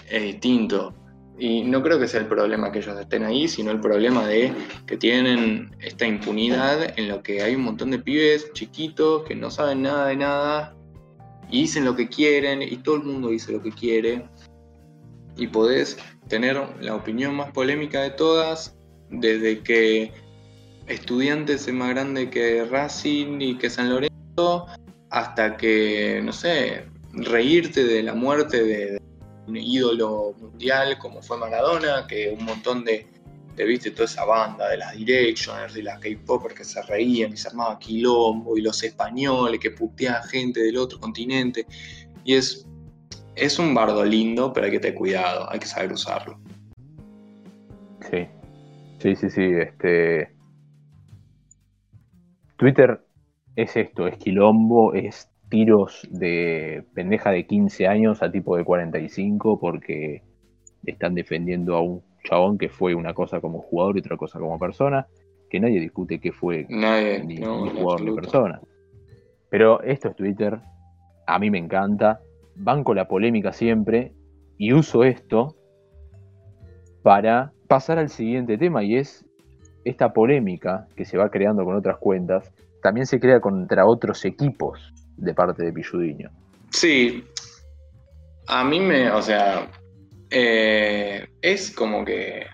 es 0.09 0.21
distinto. 0.21 0.93
Y 1.39 1.63
no 1.63 1.81
creo 1.81 1.97
que 1.97 2.09
sea 2.09 2.19
el 2.19 2.27
problema 2.27 2.73
que 2.73 2.79
ellos 2.79 2.99
estén 2.99 3.23
ahí, 3.23 3.47
sino 3.47 3.71
el 3.71 3.79
problema 3.79 4.27
de 4.27 4.51
que 4.85 4.97
tienen 4.97 5.73
esta 5.79 6.05
impunidad 6.05 6.97
en 6.99 7.07
lo 7.07 7.23
que 7.23 7.41
hay 7.41 7.55
un 7.55 7.63
montón 7.63 7.91
de 7.91 7.99
pibes 7.99 8.51
chiquitos 8.51 9.23
que 9.23 9.33
no 9.35 9.49
saben 9.49 9.83
nada 9.83 10.07
de 10.07 10.17
nada 10.17 10.75
y 11.49 11.61
dicen 11.61 11.85
lo 11.85 11.95
que 11.95 12.09
quieren 12.09 12.61
y 12.61 12.75
todo 12.77 12.95
el 12.95 13.03
mundo 13.03 13.29
dice 13.29 13.53
lo 13.53 13.61
que 13.61 13.71
quiere 13.71 14.25
y 15.37 15.47
podés 15.47 15.97
tener 16.27 16.61
la 16.81 16.95
opinión 16.95 17.35
más 17.35 17.51
polémica 17.51 18.01
de 18.01 18.11
todas 18.11 18.75
desde 19.09 19.59
que 19.59 20.24
Estudiantes 20.87 21.67
es 21.67 21.73
más 21.73 21.89
grande 21.89 22.29
que 22.29 22.65
Racing 22.65 23.41
y 23.41 23.57
que 23.57 23.69
San 23.69 23.89
Lorenzo, 23.89 24.67
hasta 25.09 25.57
que, 25.57 26.21
no 26.23 26.31
sé, 26.31 26.83
reírte 27.13 27.83
de 27.83 28.03
la 28.03 28.13
muerte 28.13 28.63
de, 28.63 29.01
un 29.47 29.57
ídolo 29.57 30.33
mundial 30.39 30.97
como 30.97 31.21
fue 31.21 31.37
Maradona, 31.37 32.05
que 32.07 32.35
un 32.37 32.45
montón 32.45 32.83
de, 32.83 33.07
de 33.55 33.65
viste 33.65 33.91
toda 33.91 34.05
esa 34.05 34.25
banda 34.25 34.69
de 34.69 34.77
las 34.77 34.95
Directioners, 34.95 35.73
de 35.73 35.83
las 35.83 35.99
K-Popers 35.99 36.55
que 36.55 36.63
se 36.63 36.81
reían 36.83 37.33
y 37.33 37.37
se 37.37 37.49
armaba 37.49 37.79
quilombo, 37.79 38.57
y 38.57 38.61
los 38.61 38.83
españoles 38.83 39.59
que 39.59 39.71
puteaban 39.71 40.23
gente 40.23 40.61
del 40.61 40.77
otro 40.77 40.99
continente. 40.99 41.65
Y 42.23 42.35
es, 42.35 42.67
es 43.35 43.59
un 43.59 43.73
bardo 43.73 44.03
lindo, 44.03 44.51
pero 44.51 44.65
hay 44.65 44.71
que 44.71 44.79
tener 44.79 44.95
cuidado, 44.95 45.49
hay 45.51 45.59
que 45.59 45.67
saber 45.67 45.91
usarlo. 45.93 46.39
Sí, 48.09 48.27
sí, 48.99 49.15
sí, 49.15 49.29
sí. 49.29 49.43
Este, 49.43 50.34
Twitter 52.57 53.01
es 53.55 53.75
esto, 53.75 54.07
es 54.07 54.17
quilombo, 54.17 54.93
es 54.93 55.29
tiros 55.49 56.07
de 56.11 56.83
pendeja 56.93 57.31
de 57.31 57.45
15 57.45 57.87
años 57.87 58.21
a 58.23 58.31
tipo 58.31 58.57
de 58.57 58.63
45 58.63 59.59
porque 59.59 60.23
están 60.85 61.15
defendiendo 61.15 61.75
a 61.75 61.81
un 61.81 62.01
chabón 62.23 62.57
que 62.57 62.69
fue 62.69 62.95
una 62.95 63.13
cosa 63.13 63.39
como 63.39 63.61
jugador 63.61 63.97
y 63.97 63.99
otra 63.99 64.17
cosa 64.17 64.39
como 64.39 64.57
persona, 64.57 65.07
que 65.49 65.59
nadie 65.59 65.79
discute 65.79 66.19
que 66.19 66.31
fue 66.31 66.65
ni, 66.69 67.37
jugador 67.37 68.01
ni 68.01 68.11
persona. 68.11 68.59
Pero 69.49 69.81
esto 69.83 70.09
es 70.09 70.15
Twitter, 70.15 70.59
a 71.27 71.39
mí 71.39 71.51
me 71.51 71.59
encanta, 71.59 72.19
banco 72.55 72.93
la 72.93 73.07
polémica 73.07 73.53
siempre 73.53 74.13
y 74.57 74.73
uso 74.73 75.03
esto 75.03 75.55
para 77.03 77.53
pasar 77.67 77.99
al 77.99 78.09
siguiente 78.09 78.57
tema 78.57 78.83
y 78.83 78.95
es 78.95 79.24
esta 79.85 80.11
polémica 80.11 80.87
que 80.95 81.05
se 81.05 81.17
va 81.17 81.29
creando 81.29 81.63
con 81.63 81.75
otras 81.75 81.97
cuentas, 81.97 82.51
también 82.81 83.05
se 83.05 83.19
crea 83.19 83.39
contra 83.39 83.85
otros 83.85 84.25
equipos 84.25 84.93
de 85.15 85.33
parte 85.33 85.63
de 85.63 85.71
Pilludiño. 85.71 86.29
Sí, 86.71 87.23
a 88.47 88.63
mí 88.63 88.79
me, 88.79 89.11
o 89.11 89.21
sea, 89.21 89.69
eh, 90.29 91.27
es 91.41 91.71
como 91.71 92.03
que 92.03 92.47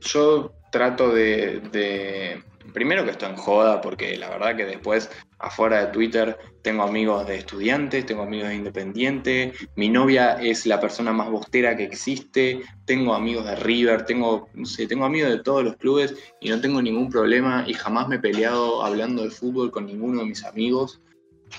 yo 0.00 0.52
trato 0.70 1.12
de, 1.12 2.40
primero 2.72 3.04
que 3.04 3.10
esto 3.10 3.26
en 3.26 3.36
joda, 3.36 3.80
porque 3.80 4.16
la 4.16 4.30
verdad 4.30 4.56
que 4.56 4.64
después 4.64 5.10
afuera 5.38 5.86
de 5.86 5.92
Twitter 5.92 6.36
tengo 6.62 6.82
amigos 6.82 7.26
de 7.26 7.36
estudiantes, 7.36 8.04
tengo 8.04 8.22
amigos 8.22 8.48
de 8.48 8.56
independiente, 8.56 9.52
mi 9.76 9.88
novia 9.88 10.34
es 10.34 10.66
la 10.66 10.80
persona 10.80 11.12
más 11.12 11.30
bostera 11.30 11.76
que 11.76 11.84
existe, 11.84 12.60
tengo 12.84 13.14
amigos 13.14 13.46
de 13.46 13.56
River, 13.56 14.04
tengo, 14.04 14.48
no 14.54 14.66
sé, 14.66 14.86
tengo 14.86 15.04
amigos 15.04 15.30
de 15.30 15.38
todos 15.38 15.64
los 15.64 15.76
clubes 15.76 16.14
y 16.40 16.50
no 16.50 16.60
tengo 16.60 16.82
ningún 16.82 17.08
problema 17.08 17.64
y 17.66 17.74
jamás 17.74 18.08
me 18.08 18.16
he 18.16 18.18
peleado 18.18 18.82
hablando 18.82 19.22
de 19.22 19.30
fútbol 19.30 19.70
con 19.70 19.86
ninguno 19.86 20.20
de 20.20 20.26
mis 20.26 20.44
amigos. 20.44 21.00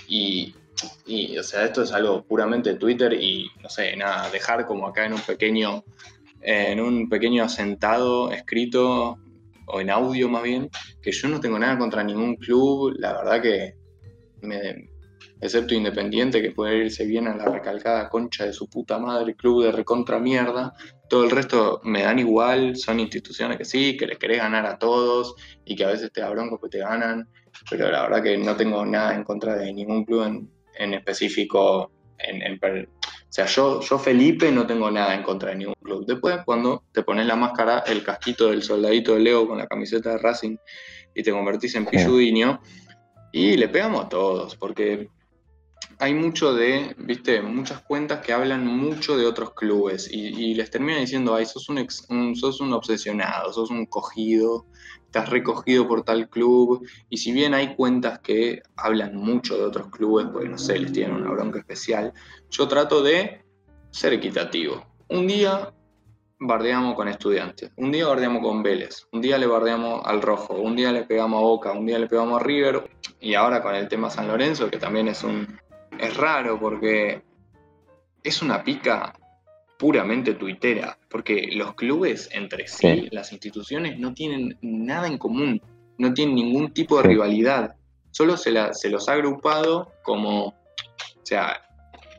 Y, 0.08 0.54
o 1.38 1.44
sea, 1.44 1.66
esto 1.66 1.84
es 1.84 1.92
algo 1.92 2.24
puramente 2.24 2.72
de 2.72 2.76
Twitter 2.76 3.14
y, 3.14 3.50
no 3.62 3.70
sé, 3.70 3.96
nada, 3.96 4.30
dejar 4.30 4.66
como 4.66 4.88
acá 4.88 5.06
en 5.06 5.14
un 5.14 5.22
pequeño, 5.22 5.84
en 6.42 6.80
un 6.80 7.10
pequeño 7.10 7.44
asentado 7.44 8.32
escrito, 8.32 9.18
o 9.70 9.82
en 9.82 9.90
audio 9.90 10.30
más 10.30 10.44
bien, 10.44 10.70
que 11.02 11.12
yo 11.12 11.28
no 11.28 11.40
tengo 11.40 11.60
nada 11.60 11.78
contra 11.78 12.04
ningún 12.04 12.36
club, 12.36 12.94
la 12.98 13.14
verdad 13.14 13.42
que, 13.42 13.74
me, 14.42 14.90
excepto 15.42 15.74
Independiente, 15.74 16.42
que 16.42 16.52
puede 16.52 16.86
irse 16.86 17.06
bien 17.06 17.28
a 17.28 17.36
la 17.36 17.46
recalcada 17.46 18.10
concha 18.10 18.46
de 18.46 18.54
su 18.54 18.70
puta 18.70 18.98
madre, 18.98 19.36
club 19.36 19.64
de 19.64 19.72
recontra 19.72 20.20
mierda, 20.20 20.74
todo 21.10 21.24
el 21.24 21.32
resto 21.32 21.82
me 21.84 22.04
dan 22.04 22.20
igual, 22.20 22.76
son 22.76 23.00
instituciones 23.00 23.58
que 23.58 23.66
sí, 23.66 23.98
que 23.98 24.08
le 24.08 24.18
querés 24.18 24.40
ganar 24.40 24.66
a 24.66 24.78
todos 24.78 25.36
y 25.66 25.76
que 25.76 25.86
a 25.86 25.90
veces 25.90 26.12
te 26.12 26.22
da 26.22 26.30
bronco 26.30 26.60
que 26.60 26.70
te 26.70 26.80
ganan 26.80 27.28
pero 27.70 27.90
la 27.92 28.04
verdad 28.04 28.24
que 28.24 28.38
no 28.38 28.56
tengo 28.56 28.86
nada 28.86 29.16
en 29.16 29.24
contra 29.24 29.56
de 29.56 29.74
ningún 29.74 30.06
club 30.06 30.50
en, 30.76 30.94
específico. 30.94 31.92
En, 32.18 32.60
o 33.30 33.32
sea, 33.32 33.46
yo, 33.46 33.80
yo 33.82 34.00
Felipe 34.00 34.52
no 34.52 34.66
tengo 34.66 34.90
nada 34.90 35.14
en 35.14 35.22
contra 35.22 35.52
de 35.52 35.58
ningún 35.58 35.76
club. 35.84 36.04
Después, 36.08 36.38
cuando 36.46 36.84
te 36.92 37.04
pones 37.04 37.28
la 37.28 37.36
máscara, 37.36 37.84
el 37.86 38.04
casquito 38.04 38.50
del 38.50 38.64
soldadito 38.64 39.14
de 39.14 39.20
Leo 39.20 39.48
con 39.48 39.60
la 39.60 39.68
camiseta 39.68 40.12
de 40.12 40.18
Racing 40.18 40.58
y 41.14 41.22
te 41.22 41.32
convertís 41.32 41.76
en 41.76 41.86
Pilludiño, 41.86 42.60
y 43.32 43.56
le 43.58 43.68
pegamos 43.68 44.06
a 44.06 44.10
todos, 44.10 44.56
porque 44.56 45.10
hay 46.00 46.14
mucho 46.14 46.54
de, 46.54 46.96
viste, 46.98 47.42
muchas 47.42 47.82
cuentas 47.82 48.22
que 48.26 48.32
hablan 48.32 48.66
mucho 48.66 49.18
de 49.18 49.26
otros 49.26 49.54
clubes 49.54 50.10
y, 50.10 50.54
les 50.54 50.72
termina 50.72 50.98
diciendo, 51.00 51.36
ay, 51.36 51.46
sos 51.46 51.68
un, 51.70 52.36
sos 52.36 52.62
un 52.62 52.74
obsesionado, 52.74 53.52
sos 53.52 53.70
un 53.70 53.86
cogido, 53.86 54.66
estás 55.06 55.30
recogido 55.30 55.88
por 55.88 56.04
tal 56.04 56.30
club. 56.30 56.88
Y 57.10 57.18
si 57.18 57.34
bien 57.34 57.54
hay 57.54 57.76
cuentas 57.76 58.20
que 58.20 58.62
hablan 58.78 59.16
mucho 59.16 59.58
de 59.58 59.64
otros 59.64 59.90
clubes, 59.90 60.28
pues 60.32 60.50
no 60.50 60.58
sé, 60.58 60.80
les 60.80 60.94
tienen 60.94 61.18
una 61.18 61.32
bronca 61.32 61.60
especial, 61.60 62.14
yo 62.50 62.68
trato 62.68 63.04
de 63.04 63.44
ser 63.92 64.14
equitativo. 64.14 64.86
Un 65.10 65.28
día 65.28 65.74
bardeamos 66.40 66.96
con 66.96 67.10
estudiantes, 67.10 67.72
un 67.76 67.92
día 67.92 68.08
bardeamos 68.08 68.42
con 68.42 68.64
Vélez, 68.64 69.06
un 69.12 69.20
día 69.20 69.38
le 69.38 69.48
bardeamos 69.48 70.02
al 70.06 70.22
Rojo, 70.22 70.54
un 70.54 70.78
día 70.78 70.94
le 70.94 71.04
pegamos 71.04 71.40
a 71.40 71.42
Boca, 71.42 71.72
un 71.74 71.86
día 71.86 72.00
le 72.00 72.08
pegamos 72.08 72.40
a 72.40 72.44
River 72.46 72.90
y 73.20 73.34
ahora 73.34 73.62
con 73.62 73.76
el 73.76 73.90
tema 73.90 74.10
San 74.10 74.30
Lorenzo, 74.30 74.70
que 74.70 74.78
también 74.78 75.10
es 75.10 75.26
un 75.26 75.60
es 76.00 76.15
raro 76.18 76.60
porque 76.60 77.22
es 78.24 78.41
una 78.41 78.63
pica 78.63 79.13
puramente 79.77 80.34
tuitera, 80.34 80.98
porque 81.10 81.50
los 81.53 81.74
clubes 81.75 82.29
entre 82.34 82.68
sí, 82.68 83.08
las 83.12 83.32
instituciones 83.32 83.98
no 83.98 84.13
tienen 84.13 84.58
nada 84.62 85.08
en 85.08 85.18
común, 85.18 85.62
no 85.98 86.13
tienen 86.13 86.36
ningún 86.36 86.74
tipo 86.74 86.98
de 86.98 87.08
rivalidad, 87.08 87.75
solo 88.12 88.36
se, 88.36 88.53
se 88.74 88.89
los 88.89 89.08
ha 89.08 89.13
agrupado 89.13 89.94
como, 90.03 90.48
o 90.48 90.56
sea, 91.24 91.62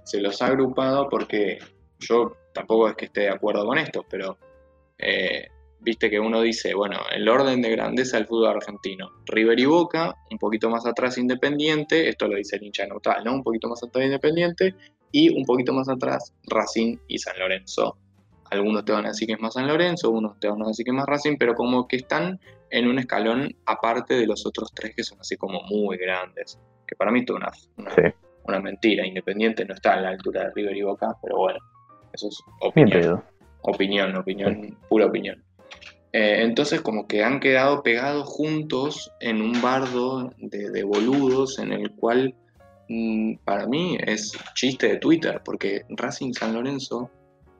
se 0.04 0.20
los 0.20 0.40
ha 0.40 0.46
agrupado 0.46 1.08
porque 1.08 1.58
yo 1.98 2.36
tampoco 2.54 2.88
es 2.88 2.96
que 2.96 3.04
esté 3.06 3.22
de 3.22 3.30
acuerdo 3.30 3.66
con 3.66 3.78
esto, 3.78 4.06
pero 4.08 4.38
eh, 4.98 5.48
viste 5.80 6.10
que 6.10 6.20
uno 6.20 6.42
dice, 6.42 6.74
bueno, 6.74 6.98
el 7.12 7.28
orden 7.28 7.62
de 7.62 7.70
grandeza 7.70 8.16
del 8.16 8.26
fútbol 8.26 8.56
argentino, 8.56 9.10
River 9.26 9.58
y 9.58 9.64
Boca, 9.66 10.14
un 10.30 10.38
poquito 10.38 10.68
más 10.68 10.86
atrás 10.86 11.18
Independiente, 11.18 12.08
esto 12.08 12.28
lo 12.28 12.36
dice 12.36 12.56
el 12.56 12.64
hincha 12.64 12.86
neutral, 12.86 13.24
¿no? 13.24 13.34
Un 13.34 13.42
poquito 13.42 13.68
más 13.68 13.82
atrás 13.82 14.04
Independiente, 14.04 14.74
y 15.12 15.36
un 15.36 15.44
poquito 15.44 15.72
más 15.72 15.88
atrás 15.88 16.34
Racing 16.46 16.96
y 17.08 17.18
San 17.18 17.38
Lorenzo. 17.38 17.96
Algunos 18.50 18.84
te 18.84 18.92
van 18.92 19.06
a 19.06 19.08
decir 19.08 19.28
que 19.28 19.34
es 19.34 19.40
más 19.40 19.54
San 19.54 19.66
Lorenzo, 19.66 20.10
unos 20.10 20.38
te 20.40 20.48
van 20.48 20.62
a 20.62 20.68
decir 20.68 20.84
que 20.84 20.90
es 20.90 20.96
más 20.96 21.06
Racing, 21.06 21.36
pero 21.38 21.54
como 21.54 21.86
que 21.86 21.96
están 21.96 22.40
en 22.70 22.88
un 22.88 22.98
escalón 22.98 23.54
aparte 23.66 24.14
de 24.14 24.26
los 24.26 24.46
otros 24.46 24.72
tres 24.74 24.94
que 24.94 25.02
son 25.02 25.20
así 25.20 25.36
como 25.36 25.62
muy 25.62 25.96
grandes. 25.96 26.58
Que 26.86 26.96
para 26.96 27.10
mí 27.10 27.20
es 27.20 27.30
una, 27.30 27.50
una, 28.44 28.60
mentira. 28.60 29.06
Independiente 29.06 29.64
no 29.64 29.74
está 29.74 29.94
a 29.94 30.00
la 30.00 30.08
altura 30.10 30.44
de 30.44 30.50
River 30.54 30.76
y 30.76 30.82
Boca, 30.82 31.16
pero 31.22 31.36
bueno, 31.36 31.58
eso 32.12 32.28
es 32.28 32.38
opinión. 32.60 33.22
Opinión, 33.62 34.16
opinión, 34.16 34.78
pura 34.88 35.06
opinión. 35.06 35.44
Eh, 36.12 36.42
entonces 36.42 36.80
como 36.80 37.06
que 37.06 37.22
han 37.22 37.38
quedado 37.38 37.82
pegados 37.82 38.28
juntos 38.28 39.12
en 39.20 39.40
un 39.40 39.62
bardo 39.62 40.32
de, 40.38 40.82
boludos 40.82 41.58
en 41.60 41.72
el 41.72 41.92
cual 41.92 42.34
mm, 42.88 43.34
para 43.44 43.66
mí 43.66 43.96
es 44.04 44.32
chiste 44.54 44.88
de 44.88 44.96
Twitter, 44.96 45.40
porque 45.44 45.84
Racing 45.90 46.32
San 46.32 46.54
Lorenzo 46.54 47.10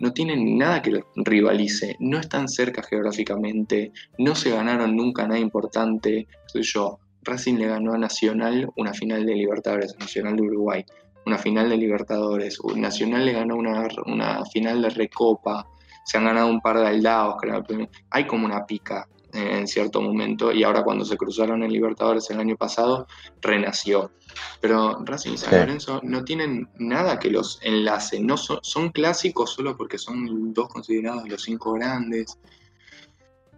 no 0.00 0.12
tienen 0.12 0.58
nada 0.58 0.82
que 0.82 1.04
rivalice, 1.14 1.94
no 2.00 2.18
están 2.18 2.48
cerca 2.48 2.82
geográficamente, 2.82 3.92
no 4.18 4.34
se 4.34 4.50
ganaron 4.50 4.96
nunca 4.96 5.26
nada 5.26 5.38
importante. 5.38 6.26
Soy 6.46 6.62
yo, 6.62 6.98
Racing 7.22 7.56
le 7.56 7.66
ganó 7.66 7.92
a 7.92 7.98
Nacional 7.98 8.68
una 8.76 8.94
final 8.94 9.26
de 9.26 9.34
Libertadores, 9.34 9.94
Nacional 9.98 10.36
de 10.36 10.42
Uruguay, 10.42 10.84
una 11.26 11.36
final 11.36 11.68
de 11.68 11.76
Libertadores, 11.76 12.58
Nacional 12.74 13.26
le 13.26 13.32
ganó 13.32 13.56
una, 13.56 13.86
una 14.06 14.44
final 14.46 14.80
de 14.80 14.88
Recopa, 14.88 15.66
se 16.04 16.18
han 16.18 16.24
ganado 16.24 16.48
un 16.48 16.60
par 16.60 16.78
de 16.78 16.86
aldados, 16.86 17.36
creo. 17.40 17.62
Hay 18.10 18.26
como 18.26 18.46
una 18.46 18.66
pica 18.66 19.06
en 19.32 19.66
cierto 19.66 20.00
momento 20.00 20.52
y 20.52 20.64
ahora 20.64 20.82
cuando 20.82 21.04
se 21.04 21.16
cruzaron 21.16 21.62
en 21.62 21.72
Libertadores 21.72 22.30
el 22.30 22.40
año 22.40 22.56
pasado, 22.56 23.06
renació. 23.40 24.12
Pero 24.60 25.02
Racing 25.04 25.32
y 25.32 25.36
San 25.36 25.58
Lorenzo 25.58 26.00
no 26.02 26.24
tienen 26.24 26.68
nada 26.78 27.18
que 27.18 27.30
los 27.30 27.58
enlace, 27.62 28.20
no 28.20 28.36
son, 28.36 28.90
clásicos 28.90 29.52
solo 29.52 29.76
porque 29.76 29.98
son 29.98 30.52
dos 30.52 30.68
considerados 30.68 31.28
los 31.28 31.42
cinco 31.42 31.72
grandes. 31.72 32.38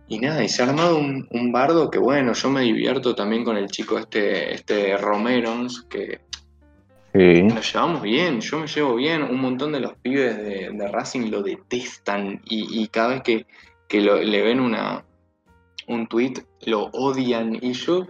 Y 0.09 0.19
nada, 0.19 0.45
y 0.45 0.49
se 0.49 0.63
ha 0.63 0.69
armado 0.69 0.99
un, 0.99 1.53
bardo 1.53 1.91
que 1.91 1.99
bueno, 1.99 2.33
yo 2.35 2.51
me 2.51 2.63
divierto 2.63 3.15
también 3.15 3.45
con 3.45 3.57
el 3.57 3.69
chico 3.69 3.99
este, 3.99 4.55
este 4.55 4.97
Romerons, 4.99 5.87
que 5.89 6.21
nos 7.15 7.73
llevamos 7.73 8.03
bien, 8.03 8.41
yo 8.41 8.61
me 8.61 8.67
llevo 8.67 8.95
bien. 8.95 9.23
Un 9.23 9.41
montón 9.41 9.73
de 9.73 9.81
los 9.81 9.95
pibes 9.97 10.37
de, 10.37 10.89
Racing 10.89 11.31
lo 11.31 11.43
detestan 11.43 12.41
y, 12.45 12.87
cada 12.89 13.09
vez 13.09 13.23
que, 13.23 14.01
le 14.01 14.43
ven 14.43 14.61
una, 14.61 15.05
un 15.89 16.07
tweet 16.07 16.35
lo 16.67 16.85
odian. 16.93 17.59
Y 17.61 17.75
yo, 17.75 18.07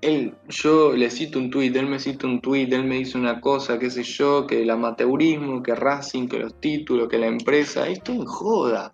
él, 0.00 0.34
yo 0.48 0.92
le 0.92 1.10
cito 1.10 1.38
un 1.38 1.50
tweet, 1.50 1.72
él 1.74 1.86
me 1.86 1.98
cita 1.98 2.26
un 2.26 2.40
tweet, 2.40 2.68
él 2.70 2.84
me 2.84 2.96
dice 2.96 3.18
una 3.18 3.40
cosa, 3.40 3.78
qué 3.78 3.90
sé 3.90 4.04
yo, 4.04 4.46
que 4.46 4.62
el 4.62 4.70
amateurismo, 4.70 5.62
que 5.62 5.74
Racing, 5.74 6.28
que 6.28 6.38
los 6.38 6.60
títulos, 6.60 7.08
que 7.08 7.18
la 7.18 7.26
empresa, 7.26 7.88
esto 7.88 8.12
en 8.12 8.24
joda. 8.24 8.92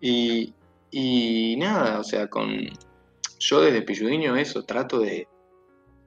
Y, 0.00 0.54
y 0.90 1.56
nada, 1.58 1.98
o 1.98 2.04
sea, 2.04 2.28
con 2.28 2.48
yo 3.40 3.60
desde 3.62 3.82
Pilludiño 3.82 4.36
eso 4.36 4.62
trato 4.62 5.00
de 5.00 5.26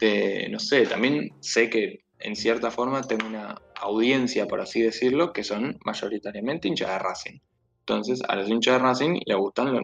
este, 0.04 0.50
no 0.50 0.60
sé, 0.60 0.86
también 0.86 1.32
sé 1.40 1.70
que 1.70 2.04
en 2.20 2.36
cierta 2.36 2.72
forma 2.72 3.02
tengo 3.02 3.26
una 3.26 3.56
audiencia, 3.76 4.48
por 4.48 4.60
así 4.60 4.82
decirlo, 4.82 5.32
que 5.32 5.44
son 5.44 5.78
mayoritariamente 5.86 6.68
hinchas 6.68 6.90
de 6.90 7.00
Racing. 7.00 7.40
Entonces, 7.80 8.22
a 8.28 8.36
los 8.36 8.50
hinchas 8.50 8.76
de 8.76 8.80
Racing 8.80 9.20
les 9.26 9.38
gustan 9.38 9.74
los, 9.74 9.84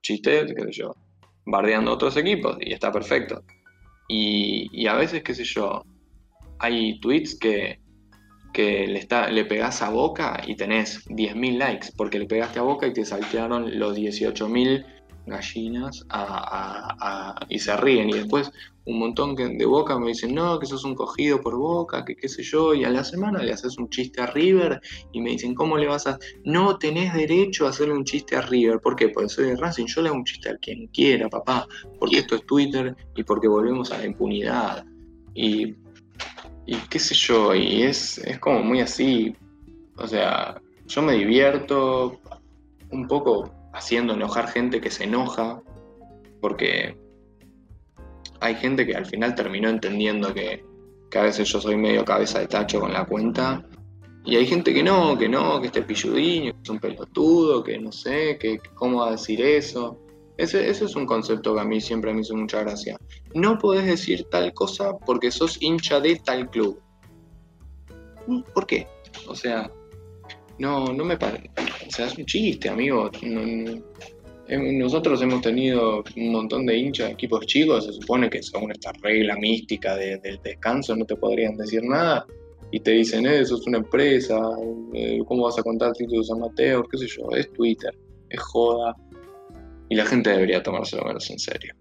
chistes, 0.00 0.54
qué 0.54 0.62
sé 0.62 0.72
yo, 0.72 0.94
bardeando 1.44 1.92
otros 1.92 2.16
equipos, 2.16 2.56
y 2.60 2.72
está 2.72 2.90
perfecto. 2.92 3.42
Y, 4.08 4.86
a 4.86 4.94
veces, 4.94 5.22
qué 5.22 5.34
sé 5.34 5.44
yo, 5.44 5.82
hay 6.58 7.00
tweets 7.00 7.38
que, 7.38 7.80
que 8.52 8.86
le, 8.86 8.98
está, 8.98 9.28
le 9.28 9.44
pegás 9.44 9.82
a 9.82 9.90
Boca 9.90 10.42
y 10.46 10.56
tenés 10.56 11.04
10.000 11.06 11.58
likes, 11.58 11.88
porque 11.96 12.18
le 12.18 12.26
pegaste 12.26 12.58
a 12.58 12.62
Boca 12.62 12.86
y 12.86 12.92
te 12.92 13.04
saltearon 13.04 13.78
los 13.78 13.96
18.000 13.96 15.01
gallinas 15.26 16.06
y 17.48 17.58
se 17.58 17.76
ríen. 17.76 18.10
Y 18.10 18.14
después 18.14 18.50
un 18.84 18.98
montón 18.98 19.36
de 19.36 19.64
Boca 19.64 19.98
me 19.98 20.08
dicen, 20.08 20.34
no, 20.34 20.58
que 20.58 20.66
sos 20.66 20.84
un 20.84 20.94
cogido 20.94 21.40
por 21.40 21.56
Boca, 21.56 22.04
que 22.04 22.16
qué 22.16 22.28
sé 22.28 22.42
yo. 22.42 22.74
Y 22.74 22.84
a 22.84 22.90
la 22.90 23.04
semana 23.04 23.42
le 23.42 23.52
haces 23.52 23.78
un 23.78 23.88
chiste 23.88 24.20
a 24.20 24.26
River 24.26 24.80
y 25.12 25.20
me 25.20 25.30
dicen, 25.30 25.54
¿cómo 25.54 25.76
le 25.76 25.86
vas 25.86 26.06
a...? 26.06 26.18
No 26.44 26.78
tenés 26.78 27.14
derecho 27.14 27.66
a 27.66 27.70
hacerle 27.70 27.94
un 27.94 28.04
chiste 28.04 28.36
a 28.36 28.42
River. 28.42 28.80
¿Por 28.80 28.96
qué? 28.96 29.08
Porque 29.08 29.28
soy 29.28 29.46
de 29.46 29.56
Racing. 29.56 29.86
Yo 29.86 30.02
le 30.02 30.08
hago 30.08 30.18
un 30.18 30.24
chiste 30.24 30.50
a 30.50 30.56
quien 30.56 30.88
quiera, 30.88 31.28
papá. 31.28 31.66
Porque 32.00 32.18
esto 32.18 32.36
es 32.36 32.46
Twitter 32.46 32.96
y 33.14 33.22
porque 33.22 33.46
volvemos 33.48 33.92
a 33.92 33.98
la 33.98 34.06
impunidad. 34.06 34.84
Y, 35.34 35.76
y 36.66 36.76
qué 36.90 36.98
sé 36.98 37.14
yo, 37.14 37.54
y 37.54 37.82
es, 37.82 38.18
es 38.18 38.38
como 38.38 38.62
muy 38.62 38.80
así. 38.80 39.34
O 39.96 40.06
sea, 40.06 40.60
yo 40.86 41.02
me 41.02 41.14
divierto 41.14 42.18
un 42.90 43.06
poco 43.06 43.50
haciendo 43.72 44.14
enojar 44.14 44.48
gente 44.48 44.80
que 44.80 44.90
se 44.90 45.04
enoja, 45.04 45.62
porque 46.40 46.96
hay 48.40 48.54
gente 48.56 48.86
que 48.86 48.94
al 48.94 49.06
final 49.06 49.34
terminó 49.34 49.68
entendiendo 49.68 50.32
que, 50.34 50.64
a 51.14 51.22
veces 51.22 51.48
yo 51.48 51.60
soy 51.60 51.76
medio 51.76 52.04
cabeza 52.04 52.38
de 52.40 52.46
tacho 52.46 52.80
con 52.80 52.92
la 52.92 53.04
cuenta, 53.04 53.64
y 54.24 54.36
hay 54.36 54.46
gente 54.46 54.72
que 54.72 54.82
no, 54.82 55.18
que 55.18 55.28
no, 55.28 55.60
que 55.60 55.66
este 55.66 55.82
pilludín, 55.82 56.44
que 56.44 56.56
es 56.62 56.70
un 56.70 56.78
pelotudo, 56.78 57.62
que 57.62 57.78
no 57.78 57.90
sé, 57.90 58.38
que, 58.38 58.60
cómo 58.74 59.00
va 59.00 59.08
a 59.08 59.12
decir 59.12 59.40
eso. 59.42 59.98
Ese, 60.36 60.68
ese, 60.70 60.86
es 60.86 60.96
un 60.96 61.06
concepto 61.06 61.54
que 61.54 61.60
a 61.60 61.64
mí 61.64 61.80
siempre 61.80 62.14
me 62.14 62.20
hizo 62.20 62.34
mucha 62.36 62.60
gracia. 62.60 62.96
No 63.34 63.58
podés 63.58 63.84
decir 63.84 64.24
tal 64.30 64.54
cosa 64.54 64.96
porque 64.98 65.30
sos 65.30 65.60
hincha 65.60 66.00
de 66.00 66.16
tal 66.16 66.48
club. 66.50 66.80
¿Por 68.54 68.66
qué? 68.66 68.86
O 69.26 69.34
sea, 69.34 69.70
no, 70.58 70.92
no 70.92 71.04
me 71.04 71.16
parece. 71.16 71.50
O 71.86 71.90
sea, 71.90 72.06
es 72.06 72.16
un 72.16 72.24
chiste, 72.26 72.68
amigo. 72.68 73.10
nosotros 74.48 75.22
hemos 75.22 75.40
tenido 75.40 76.04
un 76.16 76.32
montón 76.32 76.66
de 76.66 76.76
hinchas 76.76 77.08
de 77.08 77.12
equipos 77.14 77.46
chicos. 77.46 77.86
Se 77.86 77.92
supone 77.92 78.30
que 78.30 78.42
según 78.42 78.70
esta 78.70 78.92
regla 79.02 79.36
mística 79.36 79.96
del 79.96 80.40
descanso 80.42 80.96
no 80.96 81.04
te 81.04 81.16
podrían 81.16 81.56
decir 81.56 81.82
nada. 81.84 82.26
Y 82.70 82.80
te 82.80 82.92
dicen, 82.92 83.26
eh, 83.26 83.40
eso 83.40 83.56
es 83.56 83.66
una 83.66 83.78
empresa. 83.78 84.38
Eh, 84.94 85.20
¿Cómo 85.26 85.44
vas 85.44 85.58
a 85.58 85.62
contar 85.62 85.92
títulos 85.92 86.30
amateurs? 86.30 86.88
¿Qué 86.90 86.98
sé 86.98 87.06
yo? 87.06 87.30
Es 87.36 87.52
Twitter. 87.52 87.94
Es 88.30 88.40
joda. 88.40 88.96
Y 89.90 89.94
la 89.94 90.06
gente 90.06 90.30
debería 90.30 90.62
tomárselo 90.62 91.04
menos 91.04 91.30
en 91.30 91.38
serio. 91.38 91.74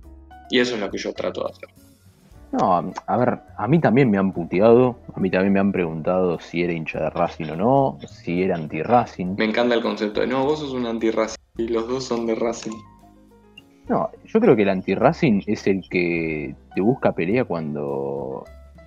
Y 0.49 0.59
eso 0.59 0.75
es 0.75 0.81
lo 0.81 0.91
que 0.91 0.97
yo 0.97 1.13
trato 1.13 1.45
de 1.45 1.51
hacer. 1.51 1.90
No, 2.51 2.91
a 3.07 3.17
ver, 3.17 3.39
a 3.57 3.67
mí 3.67 3.79
también 3.79 4.11
me 4.11 4.17
han 4.17 4.33
puteado, 4.33 4.97
a 5.15 5.19
mí 5.19 5.29
también 5.29 5.53
me 5.53 5.59
han 5.59 5.71
preguntado 5.71 6.37
si 6.39 6.63
era 6.63 6.73
hincha 6.73 6.99
de 6.99 7.09
Racing 7.09 7.45
o 7.51 7.55
no, 7.55 7.97
si 8.07 8.43
era 8.43 8.55
anti-Racing. 8.55 9.35
Me 9.37 9.45
encanta 9.45 9.75
el 9.75 9.81
concepto 9.81 10.19
de, 10.19 10.27
no, 10.27 10.43
vos 10.43 10.59
sos 10.59 10.73
un 10.73 10.85
anti-Racing 10.85 11.37
y 11.57 11.69
los 11.69 11.87
dos 11.87 12.03
son 12.03 12.25
de 12.25 12.35
Racing. 12.35 12.75
No, 13.87 14.09
yo 14.25 14.39
creo 14.39 14.55
que 14.55 14.63
el 14.63 14.69
anti-Racing 14.69 15.43
es 15.47 15.65
el 15.67 15.81
que 15.89 16.55
te 16.75 16.81
busca 16.81 17.13
pelea 17.13 17.45
cuando 17.45 18.43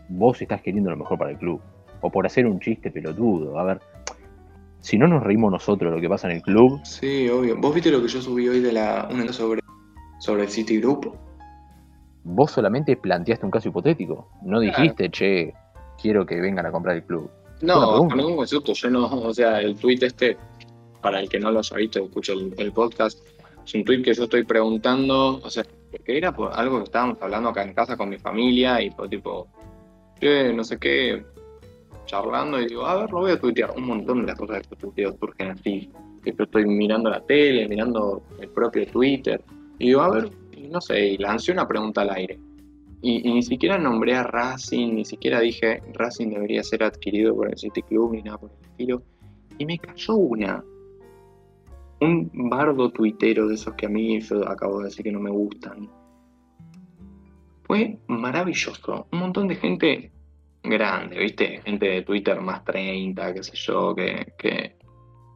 vos 0.09 0.43
estás 0.43 0.61
queriendo 0.61 0.91
lo 0.91 0.97
mejor 0.97 1.19
para 1.19 1.31
el 1.31 1.39
club. 1.39 1.61
O 2.03 2.11
por 2.11 2.27
hacer 2.27 2.47
un 2.47 2.61
chiste 2.61 2.91
pelotudo. 2.91 3.59
A 3.59 3.65
ver, 3.65 3.81
si 4.81 4.99
no 4.99 5.07
nos 5.07 5.23
reímos 5.23 5.51
nosotros 5.51 5.91
de 5.91 5.97
lo 5.97 6.03
que 6.03 6.09
pasa 6.09 6.29
en 6.31 6.37
el 6.37 6.43
club. 6.43 6.81
Sí, 6.85 7.29
obvio. 7.31 7.57
¿Vos 7.57 7.75
viste 7.75 7.91
lo 7.91 8.03
que 8.03 8.09
yo 8.09 8.21
subí 8.21 8.47
hoy 8.47 8.61
de 8.61 8.73
la 8.73 9.09
una 9.11 9.33
sobre, 9.33 9.61
sobre 10.21 10.43
el 10.43 10.49
City 10.51 10.81
Group? 10.81 11.15
Vos 12.25 12.51
solamente 12.51 12.97
planteaste 12.97 13.45
un 13.45 13.53
caso 13.53 13.69
hipotético. 13.69 14.29
No 14.43 14.61
dijiste, 14.61 15.11
che, 15.11 15.55
quiero 16.01 16.27
que 16.27 16.41
vengan 16.41 16.67
a 16.67 16.73
comprar 16.73 16.97
el 16.97 17.05
club. 17.05 17.31
No, 17.63 17.99
con 18.09 18.17
ningún 18.17 18.37
concepto. 18.37 18.73
Yo 18.73 18.91
no, 18.91 19.07
o 19.07 19.33
sea, 19.33 19.61
el 19.61 19.77
tweet 19.77 19.99
este, 20.03 20.37
para 21.01 21.21
el 21.21 21.29
que 21.29 21.39
no 21.39 21.51
lo 21.51 21.61
ha 21.61 21.77
visto, 21.77 22.03
escucho 22.03 22.33
el, 22.33 22.73
podcast, 22.73 23.21
es 23.65 23.75
un 23.75 23.85
tweet 23.85 24.03
que 24.03 24.15
yo 24.15 24.25
estoy 24.25 24.45
preguntando, 24.45 25.41
o 25.43 25.51
sea, 25.51 25.65
que 26.05 26.17
era 26.17 26.33
por 26.33 26.53
algo 26.53 26.79
que 26.79 26.85
estábamos 26.85 27.19
hablando 27.23 27.51
acá 27.51 27.63
en 27.63 27.73
casa 27.73 27.97
con 27.97 28.09
mi 28.09 28.19
familia 28.19 28.83
y 28.83 28.91
por 28.91 29.09
tipo, 29.09 29.47
che, 30.21 30.53
no 30.53 30.65
sé 30.65 30.79
qué, 30.79 31.25
charlando 32.07 32.61
y 32.61 32.67
digo, 32.67 32.85
a 32.87 32.97
ver, 32.97 33.11
lo 33.11 33.21
voy 33.21 33.33
a 33.33 33.41
tuitear. 33.41 33.73
Un 33.77 33.87
montón 33.87 34.23
de 34.23 34.27
las 34.29 34.39
cosas 34.39 34.67
que 34.67 34.77
tuiteo 34.77 35.17
surgen 35.19 35.51
así. 35.51 35.91
Que 36.23 36.33
yo 36.33 36.45
estoy 36.45 36.65
mirando 36.67 37.11
la 37.11 37.21
tele, 37.21 37.69
mirando 37.69 38.23
el 38.41 38.49
propio 38.49 38.87
Twitter. 38.87 39.43
Y 39.79 39.89
digo, 39.89 40.01
a 40.01 40.11
ver, 40.11 40.31
no 40.69 40.81
sé, 40.81 41.07
y 41.07 41.19
lancé 41.19 41.53
una 41.53 41.67
pregunta 41.67 42.03
al 42.03 42.11
aire. 42.11 42.39
Y, 43.07 43.21
ni 43.21 43.43
siquiera 43.43 43.77
nombré 43.77 44.17
a 44.17 44.23
Racing, 44.23 44.95
ni 44.95 45.05
siquiera 45.05 45.41
dije 45.41 45.83
Racing 45.93 46.31
debería 46.31 46.63
ser 46.63 46.83
adquirido 46.83 47.37
por 47.37 47.51
el 47.51 47.59
City 47.59 47.83
Club, 47.83 48.15
ni 48.15 48.23
nada 48.23 48.39
por 48.39 48.51
el 48.51 48.71
estilo. 48.71 49.03
Y 49.59 49.67
me 49.67 49.79
cayó 49.79 50.15
una. 50.15 50.65
Un 52.01 52.31
bardo 52.49 52.91
tuitero 52.91 53.47
de 53.47 53.57
esos 53.57 53.75
que 53.75 53.87
a 53.87 53.89
mí 53.91 54.19
yo 54.21 54.49
acabo 54.49 54.79
de 54.79 54.87
decir 54.87 55.05
que 55.05 55.13
no 55.13 55.21
me 55.21 55.31
gustan. 55.31 55.87
Fue 57.65 57.99
maravilloso. 58.07 59.07
Un 59.13 59.19
montón 59.19 59.49
de 59.49 59.57
gente 59.57 60.11
grande, 60.63 61.19
¿viste? 61.19 61.61
Gente 61.63 61.87
de 61.87 62.03
Twitter 62.03 62.41
más 62.41 62.65
30, 62.65 63.35
qué 63.35 63.43
sé 63.43 63.55
yo, 63.55 63.95
que, 63.95 64.33
que, 64.39 64.77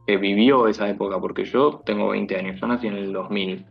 que 0.07 0.17
vivió 0.17 0.67
esa 0.67 0.89
época, 0.89 1.21
porque 1.21 1.45
yo 1.45 1.83
tengo 1.85 2.09
20 2.09 2.35
años, 2.35 2.59
yo 2.59 2.65
nací 2.65 2.87
en 2.87 2.95
el 2.95 3.13
2000 3.13 3.63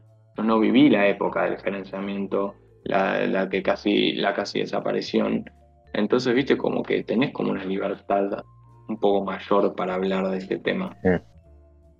no 0.42 0.58
viví 0.58 0.88
la 0.88 1.08
época 1.08 1.44
del 1.44 1.58
gerenciamiento, 1.58 2.54
la, 2.84 3.48
que 3.50 3.62
casi, 3.62 4.12
la 4.12 4.34
casi 4.34 4.60
desaparición. 4.60 5.44
Entonces, 5.92 6.34
viste, 6.34 6.56
como 6.56 6.82
que 6.82 7.02
tenés 7.02 7.32
como 7.32 7.50
una 7.50 7.64
libertad 7.64 8.44
un 8.88 8.98
poco 8.98 9.24
mayor 9.24 9.74
para 9.74 9.94
hablar 9.94 10.28
de 10.30 10.38
este 10.38 10.58
tema. 10.58 10.96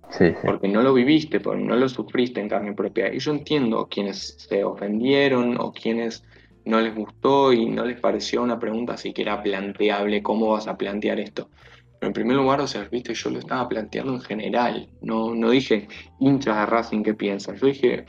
Sí, 0.09 0.33
Porque 0.43 0.67
no 0.67 0.81
lo 0.81 0.93
viviste, 0.93 1.39
porque 1.39 1.63
no 1.63 1.75
lo 1.75 1.87
sufriste 1.87 2.41
en 2.41 2.49
carne 2.49 2.73
propia. 2.73 3.13
Y 3.13 3.19
yo 3.19 3.31
entiendo 3.31 3.87
quienes 3.87 4.35
se 4.39 4.63
ofendieron 4.63 5.59
o 5.59 5.71
quienes 5.71 6.23
no 6.65 6.81
les 6.81 6.95
gustó 6.95 7.53
y 7.53 7.67
no 7.67 7.85
les 7.85 7.99
pareció 7.99 8.41
una 8.41 8.59
pregunta 8.59 8.97
siquiera 8.97 9.41
planteable, 9.41 10.23
¿cómo 10.23 10.49
vas 10.51 10.67
a 10.67 10.77
plantear 10.77 11.19
esto? 11.19 11.49
Pero 11.99 12.07
en 12.07 12.13
primer 12.13 12.37
lugar, 12.37 12.61
o 12.61 12.67
sea, 12.67 12.87
viste, 12.89 13.13
yo 13.13 13.29
lo 13.29 13.39
estaba 13.39 13.67
planteando 13.67 14.13
en 14.13 14.21
general. 14.21 14.89
No, 15.01 15.35
no 15.35 15.49
dije 15.49 15.87
hinchas 16.19 16.57
de 16.57 16.65
Racing 16.65 17.03
qué 17.03 17.13
piensan. 17.13 17.57
Yo 17.57 17.67
dije 17.67 18.05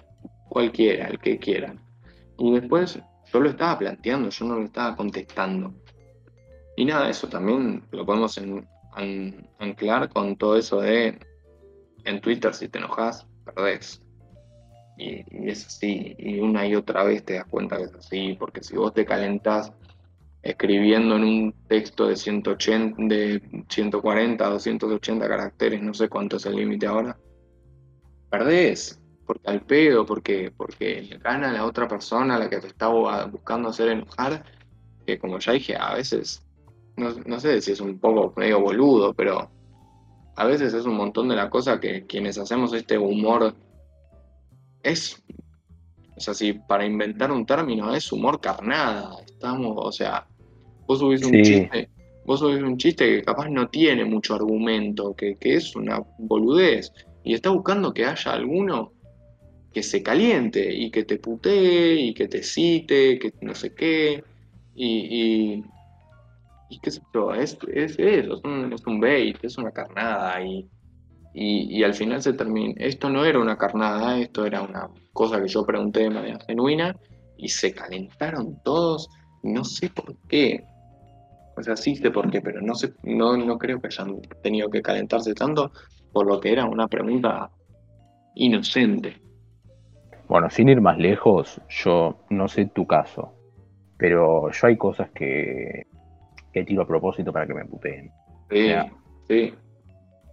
cualquiera, 0.50 1.06
el 1.06 1.18
que 1.18 1.38
quiera. 1.38 1.74
Y 2.38 2.52
después 2.52 3.00
yo 3.32 3.40
lo 3.40 3.48
estaba 3.48 3.78
planteando, 3.78 4.28
yo 4.28 4.44
no 4.44 4.56
lo 4.56 4.64
estaba 4.64 4.96
contestando. 4.96 5.72
Y 6.76 6.84
nada, 6.84 7.08
eso 7.08 7.28
también 7.28 7.82
lo 7.90 8.04
podemos 8.04 8.38
anclar 9.58 10.08
con 10.10 10.36
todo 10.36 10.56
eso 10.56 10.80
de 10.80 11.18
en 12.04 12.20
Twitter 12.20 12.54
si 12.54 12.68
te 12.68 12.78
enojas, 12.78 13.26
perdés. 13.44 14.02
Y, 14.96 15.24
es 15.48 15.66
así, 15.66 16.14
y 16.18 16.40
una 16.40 16.66
y 16.66 16.74
otra 16.74 17.04
vez 17.04 17.24
te 17.24 17.34
das 17.34 17.46
cuenta 17.46 17.76
que 17.76 17.84
es 17.84 17.94
así, 17.94 18.36
porque 18.38 18.62
si 18.62 18.76
vos 18.76 18.92
te 18.92 19.04
calentás 19.04 19.72
escribiendo 20.42 21.16
en 21.16 21.24
un 21.24 21.54
texto 21.68 22.08
de 22.08 22.16
180, 22.16 22.96
de 23.04 23.42
140, 23.68 24.48
280 24.48 25.28
caracteres, 25.28 25.82
no 25.82 25.94
sé 25.94 26.08
cuánto 26.08 26.36
es 26.36 26.46
el 26.46 26.56
límite 26.56 26.86
ahora, 26.86 27.16
perdés 28.30 28.99
porque 29.30 29.48
al 29.48 29.60
pedo, 29.60 30.04
porque, 30.04 30.52
porque 30.56 31.02
le 31.02 31.18
gana 31.18 31.50
a 31.50 31.52
la 31.52 31.64
otra 31.64 31.86
persona 31.86 32.34
a 32.34 32.38
la 32.40 32.50
que 32.50 32.58
te 32.58 32.66
estaba 32.66 33.26
buscando 33.26 33.68
hacer 33.68 33.90
enojar, 33.90 34.42
que 35.06 35.20
como 35.20 35.38
ya 35.38 35.52
dije, 35.52 35.76
a 35.78 35.94
veces, 35.94 36.44
no, 36.96 37.38
sé 37.38 37.60
si 37.60 37.70
es 37.70 37.80
un 37.80 38.00
poco 38.00 38.34
medio 38.36 38.60
boludo, 38.60 39.14
pero 39.14 39.48
a 40.34 40.44
veces 40.46 40.74
es 40.74 40.84
un 40.84 40.96
montón 40.96 41.28
de 41.28 41.36
la 41.36 41.48
cosa 41.48 41.78
que 41.78 42.06
quienes 42.06 42.38
hacemos 42.38 42.72
este 42.72 42.98
humor 42.98 43.54
es, 44.82 45.22
o 46.16 46.20
sea, 46.20 46.34
si 46.34 46.54
para 46.54 46.84
inventar 46.84 47.30
un 47.30 47.46
término 47.46 47.94
es 47.94 48.10
humor 48.10 48.40
carnada, 48.40 49.14
estamos, 49.24 49.76
o 49.76 49.92
sea, 49.92 50.26
vos 50.88 50.98
subís 50.98 51.24
un 51.24 51.40
chiste, 51.40 51.88
vos 52.24 52.40
subís 52.40 52.64
un 52.64 52.76
chiste 52.78 53.06
que 53.06 53.22
capaz 53.22 53.48
no 53.48 53.68
tiene 53.68 54.04
mucho 54.04 54.34
argumento, 54.34 55.14
que, 55.14 55.36
que 55.36 55.54
es 55.54 55.76
una 55.76 56.02
boludez, 56.18 56.92
y 57.22 57.34
está 57.34 57.50
buscando 57.50 57.94
que 57.94 58.06
haya 58.06 58.32
alguno 58.32 58.92
que 59.72 59.82
se 59.82 60.02
caliente 60.02 60.72
y 60.74 60.90
que 60.90 61.04
te 61.04 61.18
putee 61.18 61.94
y 61.94 62.14
que 62.14 62.28
te 62.28 62.42
cite, 62.42 63.18
que 63.18 63.32
no 63.40 63.54
sé 63.54 63.74
qué. 63.74 64.24
Y, 64.74 65.62
y, 66.68 66.80
qué 66.80 66.90
sé 66.90 67.02
yo, 67.12 67.34
es, 67.34 67.58
es 67.72 67.98
eso, 67.98 68.34
es 68.36 68.44
un, 68.44 68.72
es 68.72 68.86
un 68.86 69.00
bait, 69.00 69.36
es 69.42 69.58
una 69.58 69.70
carnada. 69.70 70.42
Y, 70.44 70.68
y, 71.34 71.82
al 71.84 71.94
final 71.94 72.22
se 72.22 72.32
termina. 72.32 72.74
Esto 72.78 73.10
no 73.10 73.24
era 73.24 73.38
una 73.38 73.56
carnada, 73.56 74.18
esto 74.18 74.44
era 74.46 74.62
una 74.62 74.88
cosa 75.12 75.40
que 75.40 75.48
yo 75.48 75.64
pregunté 75.64 76.00
de 76.00 76.10
manera 76.10 76.38
genuina 76.46 76.96
y 77.36 77.48
se 77.48 77.72
calentaron 77.72 78.60
todos. 78.64 79.08
No 79.42 79.64
sé 79.64 79.90
por 79.90 80.16
qué. 80.28 80.64
O 81.56 81.62
sea, 81.62 81.76
sí 81.76 81.96
sé 81.96 82.10
por 82.10 82.30
qué, 82.30 82.40
pero 82.40 82.60
no, 82.62 82.74
sé, 82.74 82.94
no, 83.02 83.36
no 83.36 83.58
creo 83.58 83.80
que 83.80 83.88
hayan 83.88 84.20
tenido 84.42 84.70
que 84.70 84.82
calentarse 84.82 85.34
tanto 85.34 85.72
por 86.12 86.26
lo 86.26 86.40
que 86.40 86.52
era 86.52 86.64
una 86.64 86.88
pregunta 86.88 87.50
inocente. 88.34 89.20
Bueno, 90.30 90.48
sin 90.48 90.68
ir 90.68 90.80
más 90.80 90.96
lejos, 90.96 91.60
yo 91.68 92.20
no 92.30 92.46
sé 92.46 92.66
tu 92.66 92.86
caso, 92.86 93.34
pero 93.98 94.48
yo 94.52 94.66
hay 94.68 94.76
cosas 94.76 95.10
que, 95.10 95.88
que 96.52 96.62
tiro 96.62 96.82
a 96.82 96.86
propósito 96.86 97.32
para 97.32 97.48
que 97.48 97.54
me 97.54 97.64
puteen. 97.64 98.12
Sí, 98.48 98.70
sí. 99.26 99.54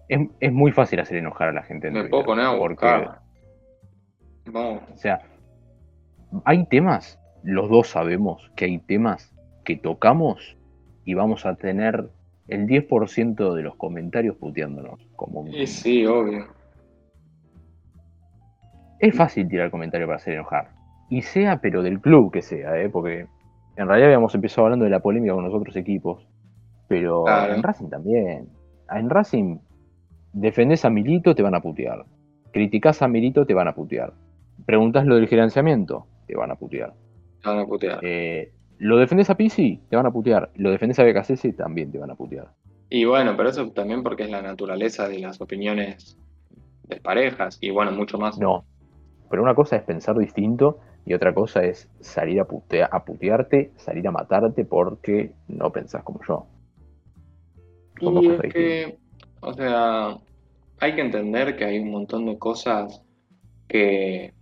Es, 0.08 0.54
muy 0.54 0.72
fácil 0.72 1.00
hacer 1.00 1.18
enojar 1.18 1.48
a 1.48 1.52
la 1.52 1.64
gente. 1.64 1.88
En 1.88 1.96
me 1.96 2.10
puedo 2.10 2.26
poner 2.26 2.46
a 2.46 2.56
buscar. 2.56 3.22
No. 4.54 4.74
O 4.74 4.98
sea, 4.98 5.20
hay 6.46 6.64
temas, 6.68 7.20
los 7.42 7.68
dos 7.68 7.88
sabemos 7.88 8.52
que 8.56 8.66
hay 8.66 8.78
temas 8.78 9.36
que 9.66 9.78
tocamos 9.78 10.58
y 11.06 11.16
vamos 11.16 11.48
a 11.48 11.56
tener 11.56 12.08
el 12.48 12.68
10% 12.68 13.56
de 13.56 13.64
los 13.64 13.76
comentarios 13.78 14.36
puteándonos. 14.36 15.00
Como 15.16 15.48
Sí, 15.48 15.66
sí, 15.66 16.06
obvio. 16.06 16.57
Es 19.00 19.16
fácil 19.16 19.48
tirar 19.48 19.72
comentario 19.72 20.08
para 20.08 20.18
hacer 20.18 20.34
enojar. 20.34 20.70
Y 21.10 21.22
sea, 21.22 21.60
pero 21.62 21.84
del 21.84 22.00
club 22.02 22.32
que 22.32 22.42
sea, 22.42 22.78
¿eh? 22.82 22.90
porque 22.90 23.28
en 23.76 23.88
realidad 23.88 24.08
habíamos 24.08 24.34
empezado 24.36 24.66
hablando 24.66 24.86
de 24.86 24.92
la 24.92 25.00
polémica 25.00 25.34
con 25.34 25.46
los 25.46 25.54
otros 25.54 25.76
equipos. 25.76 26.28
Pero 26.88 27.24
Claro. 27.26 27.54
en 27.54 27.64
Racing 27.64 27.90
también. 27.90 28.48
En 28.90 29.10
Racing, 29.10 29.58
defendés 30.34 30.86
a 30.86 30.90
Milito, 30.90 31.36
te 31.36 31.44
van 31.44 31.56
a 31.56 31.62
putear. 31.62 32.06
Criticás 32.52 33.02
a 33.02 33.08
Milito, 33.08 33.46
te 33.46 33.54
van 33.54 33.68
a 33.68 33.74
putear. 33.74 34.14
Preguntás 34.66 35.06
lo 35.06 35.16
del 35.16 35.28
gerenciamiento, 35.28 36.08
te 36.28 36.36
van 36.36 36.52
a 36.52 36.56
putear. 36.56 36.94
Te 37.44 37.50
van 37.50 37.60
a 37.60 37.66
putear. 37.66 38.00
Eh, 38.04 38.52
lo 38.80 38.98
defendés 38.98 39.30
a 39.30 39.36
Pisi, 39.36 39.82
te 39.90 39.96
van 39.96 40.06
a 40.06 40.12
putear. 40.12 40.50
Lo 40.56 40.72
defendés 40.72 41.00
a 41.00 41.04
BKCS, 41.04 41.56
también 41.56 41.92
te 41.92 42.00
van 42.00 42.12
a 42.12 42.16
putear. 42.16 42.48
Y 42.90 43.06
bueno, 43.06 43.36
pero 43.36 43.50
eso 43.50 43.70
también 43.72 44.02
porque 44.02 44.24
es 44.24 44.30
la 44.32 44.42
naturaleza 44.42 45.08
de 45.08 45.20
las 45.20 45.42
opiniones 45.42 46.18
desparejas 46.88 47.58
y 47.62 47.70
bueno, 47.72 47.92
mucho 47.92 48.18
más. 48.18 48.40
No. 48.40 48.64
Pero 49.30 49.44
una 49.44 49.56
cosa 49.56 49.76
es 49.76 49.84
pensar 49.84 50.18
distinto 50.18 50.80
y 51.06 51.14
otra 51.14 51.34
cosa 51.34 51.64
es 51.64 51.88
salir 52.02 52.40
a, 52.42 52.46
putea- 52.48 52.90
a 52.92 53.04
putearte, 53.06 53.72
salir 53.78 54.08
a 54.08 54.12
matarte 54.12 54.66
porque 54.66 55.32
no 55.48 55.72
pensás 55.72 56.04
como 56.04 56.20
yo. 56.28 56.46
Son 58.02 58.22
Y 58.24 58.28
es 58.28 58.42
que, 58.54 58.98
o 59.42 59.54
sea, 59.54 60.18
hay 60.80 60.96
que 60.96 61.02
entender 61.02 61.56
que 61.56 61.66
hay 61.66 61.80
un 61.80 61.92
montón 61.92 62.26
de 62.26 62.38
cosas 62.38 63.02
que, 63.68 64.34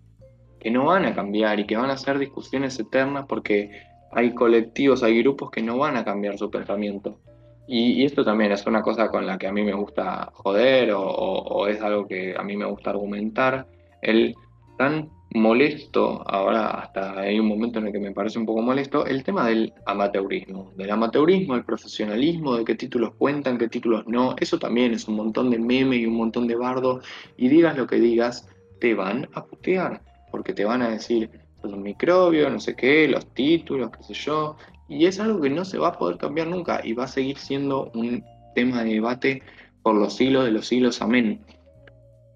que 0.60 0.71
no 0.71 0.86
van 0.86 1.06
a 1.06 1.15
cambiar 1.15 1.60
y 1.60 1.65
que 1.65 1.78
van 1.78 1.89
a 1.89 1.98
ser 1.98 2.19
discusiones 2.19 2.80
eternas 2.80 3.26
porque 3.28 3.71
hay 4.12 4.34
colectivos, 4.34 5.04
hay 5.04 5.19
grupos 5.21 5.52
que 5.52 5.62
no 5.62 5.78
van 5.78 5.98
a 5.98 6.06
cambiar 6.06 6.38
su 6.38 6.50
pensamiento. 6.50 7.19
Y, 7.67 8.02
y 8.02 8.06
esto 8.06 8.24
también 8.24 8.52
es 8.52 8.65
una 8.67 8.82
cosa 8.82 9.10
con 9.10 9.26
la 9.26 9.38
que 9.38 9.48
a 9.48 9.52
mí 9.52 9.63
me 9.63 9.74
gusta 9.74 10.30
joder 10.34 10.91
o, 10.91 11.02
o- 11.02 11.43
o 11.63 11.67
es 11.67 11.82
algo 11.82 12.08
que 12.08 12.36
a 12.38 12.43
mí 12.43 12.56
me 12.58 12.65
gusta 12.65 12.91
argumentar. 12.91 13.67
El 14.02 14.36
tan 14.78 15.10
molesto, 15.36 16.24
ahora 16.26 16.70
hasta 16.70 17.20
hay 17.20 17.40
un 17.40 17.48
momento 17.48 17.80
en 17.80 17.88
el 17.88 17.92
que 17.92 18.00
me 18.00 18.12
parece 18.12 18.40
un 18.40 18.46
poco 18.46 18.62
molesto, 18.62 19.06
el 19.06 19.24
tema 19.24 19.48
del 19.48 19.74
amateurismo, 19.86 20.72
del 20.78 20.92
amateurismo, 20.92 21.56
el 21.56 21.66
profesionalismo, 21.66 22.56
de 22.56 22.64
qué 22.64 22.76
títulos 22.76 23.14
cuentan, 23.18 23.58
qué 23.58 23.68
títulos 23.68 24.06
no, 24.08 24.36
eso 24.40 24.58
también 24.58 24.94
es 24.94 25.08
un 25.08 25.16
montón 25.16 25.50
de 25.50 25.60
meme 25.60 25.98
y 25.98 26.06
un 26.06 26.16
montón 26.16 26.48
de 26.48 26.56
bardo, 26.56 27.02
y 27.36 27.50
digas 27.50 27.78
lo 27.78 27.86
que 27.86 28.00
digas, 28.00 28.48
te 28.80 28.94
van 28.94 29.28
a 29.34 29.46
putear, 29.46 30.02
porque 30.32 30.54
te 30.54 30.64
van 30.64 30.82
a 30.82 30.90
decir, 30.90 31.30
sos 31.62 31.74
un 31.74 31.84
microbio, 31.84 32.50
no 32.50 32.60
sé 32.60 32.76
qué, 32.76 33.08
los 33.08 33.26
títulos, 33.34 33.92
qué 33.92 34.04
sé 34.04 34.14
yo, 34.14 34.56
y 34.88 35.06
es 35.06 35.20
algo 35.20 35.42
que 35.42 35.50
no 35.50 35.66
se 35.66 35.78
va 35.78 35.90
a 35.90 35.98
poder 35.98 36.18
cambiar 36.18 36.48
nunca 36.48 36.80
y 36.84 36.94
va 36.94 37.06
a 37.06 37.10
seguir 37.10 37.38
siendo 37.38 37.92
un 37.94 38.24
tema 38.54 38.84
de 38.84 38.94
debate 38.94 39.44
por 39.84 39.96
los 39.96 40.16
siglos 40.16 40.46
de 40.46 40.52
los 40.52 40.68
siglos, 40.68 41.02
amén. 41.02 41.42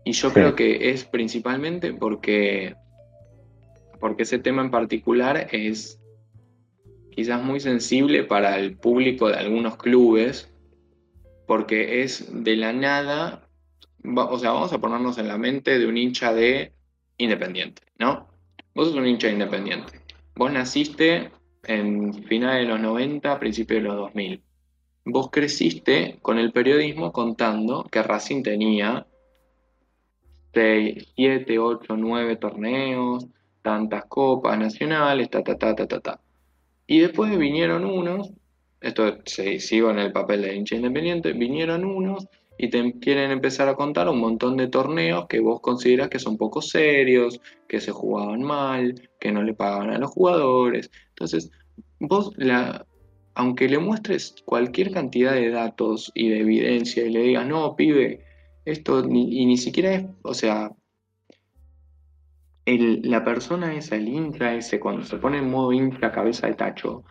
Y 0.04 0.12
yo 0.14 0.30
Sí. 0.30 0.34
creo 0.34 0.56
que 0.56 0.90
es 0.92 1.04
principalmente 1.06 1.94
porque, 1.94 2.76
porque 4.00 4.24
ese 4.24 4.40
tema 4.40 4.62
en 4.62 4.72
particular 4.72 5.48
es 5.52 6.00
quizás 7.12 7.44
muy 7.44 7.60
sensible 7.60 8.24
para 8.24 8.58
el 8.58 8.78
público 8.78 9.28
de 9.28 9.36
algunos 9.36 9.78
clubes, 9.78 10.52
porque 11.48 12.02
es 12.04 12.44
de 12.44 12.56
la 12.56 12.72
nada, 12.72 13.48
o 14.16 14.40
sea, 14.40 14.52
vamos 14.52 14.72
a 14.72 14.78
ponernos 14.80 15.18
en 15.18 15.28
la 15.28 15.38
mente 15.38 15.80
de 15.80 15.86
un 15.88 15.98
hincha 15.98 16.34
de 16.34 16.74
Independiente, 17.18 17.82
¿no? 17.98 18.30
Vos 18.74 18.88
sos 18.88 18.96
un 18.96 19.06
hincha 19.08 19.28
de 19.28 19.34
Independiente. 19.34 20.00
Vos 20.36 20.54
naciste 20.54 21.32
en 21.64 22.14
finales 22.24 22.66
de 22.66 22.72
los 22.72 22.80
90, 22.80 23.38
principios 23.40 23.84
de 23.84 23.90
los 23.90 23.98
2000. 23.98 24.42
Vos 25.04 25.30
creciste 25.30 26.20
con 26.22 26.38
el 26.38 26.54
periodismo 26.54 27.12
contando 27.12 27.84
que 27.92 28.02
Racing 28.02 28.44
tenía 28.44 29.06
6, 30.54 31.14
7, 31.16 31.60
8, 31.60 31.98
9 31.98 32.36
torneos, 32.38 33.28
tantas 33.62 34.06
copas 34.06 34.58
nacionales, 34.58 35.30
ta, 35.30 35.44
ta, 35.44 35.58
ta, 35.58 35.76
ta, 35.76 35.88
ta, 35.88 36.00
ta. 36.00 36.20
Y 36.88 37.00
después 37.00 37.38
vinieron 37.38 37.86
unos, 37.86 38.32
esto 38.82 39.18
se 39.26 39.60
sigo 39.60 39.92
en 39.92 40.00
el 40.00 40.12
papel 40.12 40.42
de 40.42 40.56
hincha 40.56 40.76
independiente, 40.76 41.34
vinieron 41.34 41.86
unos 41.86 42.28
y 42.58 42.70
te 42.70 43.00
quieren 43.00 43.32
empezar 43.32 43.70
a 43.70 43.76
contar 43.76 44.10
un 44.10 44.20
montón 44.20 44.58
de 44.58 44.68
torneos 44.68 45.28
que 45.28 45.40
vos 45.40 45.62
consideras 45.62 46.10
que 46.10 46.20
son 46.20 46.38
poco 46.38 46.62
serios, 46.62 47.40
que 47.68 47.80
se 47.80 47.92
jugaban 47.92 48.42
mal, 48.42 49.10
que 49.20 49.32
no 49.32 49.44
le 49.44 49.54
pagaban 49.54 49.92
a 49.92 49.98
los 49.98 50.12
jugadores. 50.12 50.92
Entonces, 51.10 51.52
vos 52.00 52.34
la, 52.36 52.86
aunque 53.34 53.70
le 53.70 53.80
muestres 53.80 54.36
cualquier 54.44 54.92
cantidad 54.92 55.34
de 55.34 55.50
datos 55.50 56.12
y 56.14 56.28
de 56.28 56.40
evidencia 56.40 57.06
y 57.06 57.10
le 57.12 57.22
digas, 57.22 57.48
no, 57.48 57.76
pibe, 57.78 58.26
esto 58.72 59.04
y 59.08 59.46
ni 59.46 59.58
siquiera 59.58 59.94
es, 59.94 60.06
o 60.24 60.34
sea, 60.34 60.72
la 62.78 63.24
persona 63.24 63.74
esa, 63.74 63.96
el 63.96 64.08
hincha 64.08 64.54
ese, 64.54 64.80
cuando 64.80 65.04
se 65.04 65.18
pone 65.18 65.40
en 65.40 65.50
modo 65.50 65.74
hincha 65.74 66.12
cabeza 66.12 66.48
de 66.48 66.54
tacho, 66.54 67.04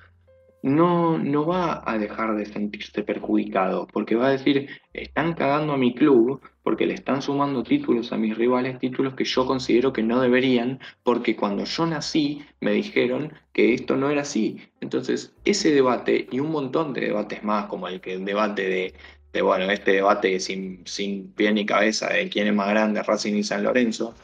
no, 0.62 1.18
no 1.18 1.46
va 1.46 1.82
a 1.86 1.98
dejar 1.98 2.36
de 2.36 2.44
sentirse 2.46 3.02
perjudicado, 3.02 3.86
porque 3.86 4.16
va 4.16 4.28
a 4.28 4.30
decir, 4.30 4.68
están 4.92 5.34
cagando 5.34 5.72
a 5.72 5.78
mi 5.78 5.94
club 5.94 6.40
porque 6.62 6.86
le 6.86 6.94
están 6.94 7.22
sumando 7.22 7.62
títulos 7.62 8.12
a 8.12 8.18
mis 8.18 8.36
rivales, 8.36 8.78
títulos 8.78 9.14
que 9.14 9.24
yo 9.24 9.46
considero 9.46 9.92
que 9.92 10.02
no 10.02 10.20
deberían, 10.20 10.80
porque 11.02 11.36
cuando 11.36 11.64
yo 11.64 11.86
nací 11.86 12.42
me 12.60 12.72
dijeron 12.72 13.32
que 13.52 13.72
esto 13.72 13.96
no 13.96 14.10
era 14.10 14.22
así. 14.22 14.58
Entonces, 14.80 15.34
ese 15.44 15.72
debate 15.72 16.28
y 16.30 16.40
un 16.40 16.50
montón 16.50 16.92
de 16.92 17.02
debates 17.02 17.42
más, 17.42 17.66
como 17.66 17.88
el 17.88 18.00
que 18.00 18.14
el 18.14 18.24
debate 18.24 18.68
de, 18.68 18.94
de, 19.32 19.42
bueno, 19.42 19.70
este 19.70 19.92
debate 19.92 20.40
sin, 20.40 20.86
sin 20.86 21.32
pie 21.32 21.52
ni 21.52 21.66
cabeza 21.66 22.08
de 22.08 22.28
quién 22.28 22.46
es 22.46 22.54
más 22.54 22.68
grande, 22.70 23.02
Racing 23.02 23.34
y 23.34 23.44
San 23.44 23.62
Lorenzo, 23.62 24.14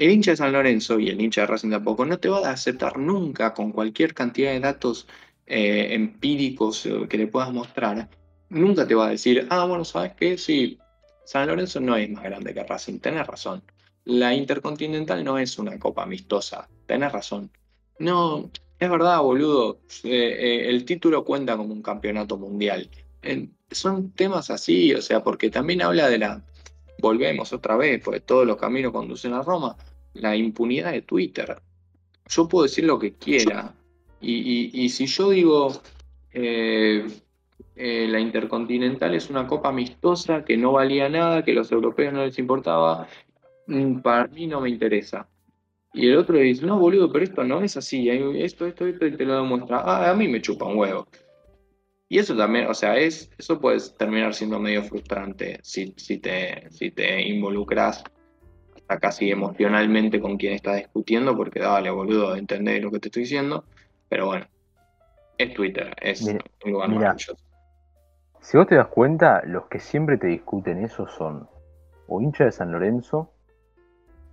el 0.00 0.10
hincha 0.10 0.30
de 0.30 0.38
San 0.38 0.52
Lorenzo 0.52 0.98
y 0.98 1.10
el 1.10 1.20
hincha 1.20 1.42
de 1.42 1.46
Racing 1.48 1.68
tampoco 1.68 2.06
no 2.06 2.18
te 2.18 2.30
va 2.30 2.48
a 2.48 2.52
aceptar 2.52 2.98
nunca 2.98 3.52
con 3.52 3.70
cualquier 3.70 4.14
cantidad 4.14 4.50
de 4.50 4.60
datos 4.60 5.06
eh, 5.46 5.88
empíricos 5.92 6.86
eh, 6.86 7.06
que 7.06 7.18
le 7.18 7.26
puedas 7.26 7.52
mostrar. 7.52 8.08
Nunca 8.48 8.86
te 8.86 8.94
va 8.94 9.08
a 9.08 9.10
decir, 9.10 9.46
ah, 9.50 9.66
bueno, 9.66 9.84
¿sabes 9.84 10.14
qué? 10.14 10.38
Sí, 10.38 10.78
San 11.26 11.46
Lorenzo 11.46 11.80
no 11.80 11.96
es 11.96 12.08
más 12.08 12.24
grande 12.24 12.54
que 12.54 12.64
Racing, 12.64 12.98
tenés 12.98 13.26
razón. 13.26 13.62
La 14.04 14.34
Intercontinental 14.34 15.22
no 15.22 15.38
es 15.38 15.58
una 15.58 15.78
copa 15.78 16.04
amistosa, 16.04 16.66
tenés 16.86 17.12
razón. 17.12 17.50
No, 17.98 18.50
es 18.78 18.90
verdad, 18.90 19.20
boludo, 19.20 19.80
eh, 20.04 20.64
el 20.66 20.86
título 20.86 21.26
cuenta 21.26 21.58
como 21.58 21.74
un 21.74 21.82
campeonato 21.82 22.38
mundial. 22.38 22.88
Son 23.70 24.10
temas 24.12 24.50
así, 24.50 24.92
o 24.94 25.02
sea, 25.02 25.22
porque 25.22 25.50
también 25.50 25.82
habla 25.82 26.08
de 26.08 26.18
la, 26.18 26.42
volvemos 26.98 27.52
otra 27.52 27.76
vez, 27.76 28.02
porque 28.04 28.20
todos 28.20 28.46
los 28.46 28.56
caminos 28.56 28.92
conducen 28.92 29.32
a 29.32 29.42
Roma, 29.42 29.76
la 30.14 30.36
impunidad 30.36 30.92
de 30.92 31.02
Twitter. 31.02 31.60
Yo 32.28 32.48
puedo 32.48 32.64
decir 32.64 32.84
lo 32.84 32.98
que 32.98 33.14
quiera. 33.14 33.74
Y, 34.20 34.34
y- 34.34 34.70
y 34.84 34.88
si 34.90 35.06
yo 35.06 35.30
digo, 35.30 35.72
eh, 36.32 37.06
eh, 37.76 38.06
la 38.08 38.20
Intercontinental 38.20 39.14
es 39.14 39.30
una 39.30 39.46
copa 39.46 39.70
amistosa 39.70 40.44
que 40.44 40.56
no 40.56 40.72
valía 40.72 41.08
nada, 41.08 41.44
que 41.44 41.52
los 41.54 41.72
europeos 41.72 42.12
no 42.12 42.24
les 42.24 42.38
importaba, 42.38 43.08
mm, 43.66 44.00
para 44.00 44.26
mí 44.28 44.46
no 44.46 44.60
me 44.60 44.68
interesa. 44.68 45.28
Y 45.92 46.06
el 46.08 46.18
otro 46.18 46.36
dice, 46.36 46.64
no, 46.66 46.78
boludo, 46.78 47.10
pero 47.10 47.24
esto 47.24 47.42
no 47.42 47.62
es 47.62 47.76
así, 47.76 48.08
esto, 48.08 48.66
esto, 48.66 48.86
esto, 48.86 49.06
y 49.06 49.16
te 49.16 49.24
lo 49.24 49.36
demuestra. 49.42 49.78
Ah, 49.84 50.10
a 50.10 50.14
mí 50.14 50.28
me 50.28 50.40
chupa 50.40 50.66
un 50.66 50.76
huevo. 50.76 51.08
Y 52.12 52.18
eso 52.18 52.36
también, 52.36 52.66
o 52.66 52.74
sea, 52.74 52.96
es, 52.96 53.30
eso 53.38 53.60
puede 53.60 53.78
terminar 53.96 54.34
siendo 54.34 54.58
medio 54.58 54.82
frustrante 54.82 55.60
si, 55.62 55.94
si 55.96 56.18
te, 56.18 56.68
si 56.72 56.90
te 56.90 57.22
involucras 57.22 58.02
hasta 58.74 58.98
casi 58.98 59.30
emocionalmente 59.30 60.20
con 60.20 60.36
quien 60.36 60.54
estás 60.54 60.78
discutiendo, 60.78 61.36
porque 61.36 61.60
dale, 61.60 61.88
boludo, 61.88 62.34
entendés 62.34 62.82
lo 62.82 62.90
que 62.90 62.98
te 62.98 63.08
estoy 63.08 63.22
diciendo. 63.22 63.64
Pero 64.08 64.26
bueno, 64.26 64.44
es 65.38 65.54
Twitter, 65.54 65.94
es 66.02 66.26
Mira, 66.26 66.44
un 66.64 66.72
lugar 66.72 66.88
mira. 66.88 67.00
maravilloso. 67.00 67.36
Si 68.40 68.56
vos 68.56 68.66
te 68.66 68.74
das 68.74 68.88
cuenta, 68.88 69.42
los 69.44 69.66
que 69.66 69.78
siempre 69.78 70.18
te 70.18 70.26
discuten 70.26 70.84
eso 70.84 71.06
son 71.06 71.48
o 72.08 72.20
hinchas 72.20 72.46
de 72.46 72.52
San 72.52 72.72
Lorenzo 72.72 73.30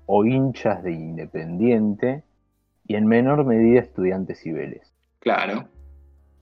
o 0.07 0.25
hinchas 0.25 0.81
de 0.81 0.93
Independiente 0.93 2.23
y 2.87 2.95
en 2.95 3.05
menor 3.05 3.45
medida 3.45 3.81
estudiantes 3.81 4.43
y 4.47 4.51
Vélez. 4.51 4.91
Claro, 5.19 5.69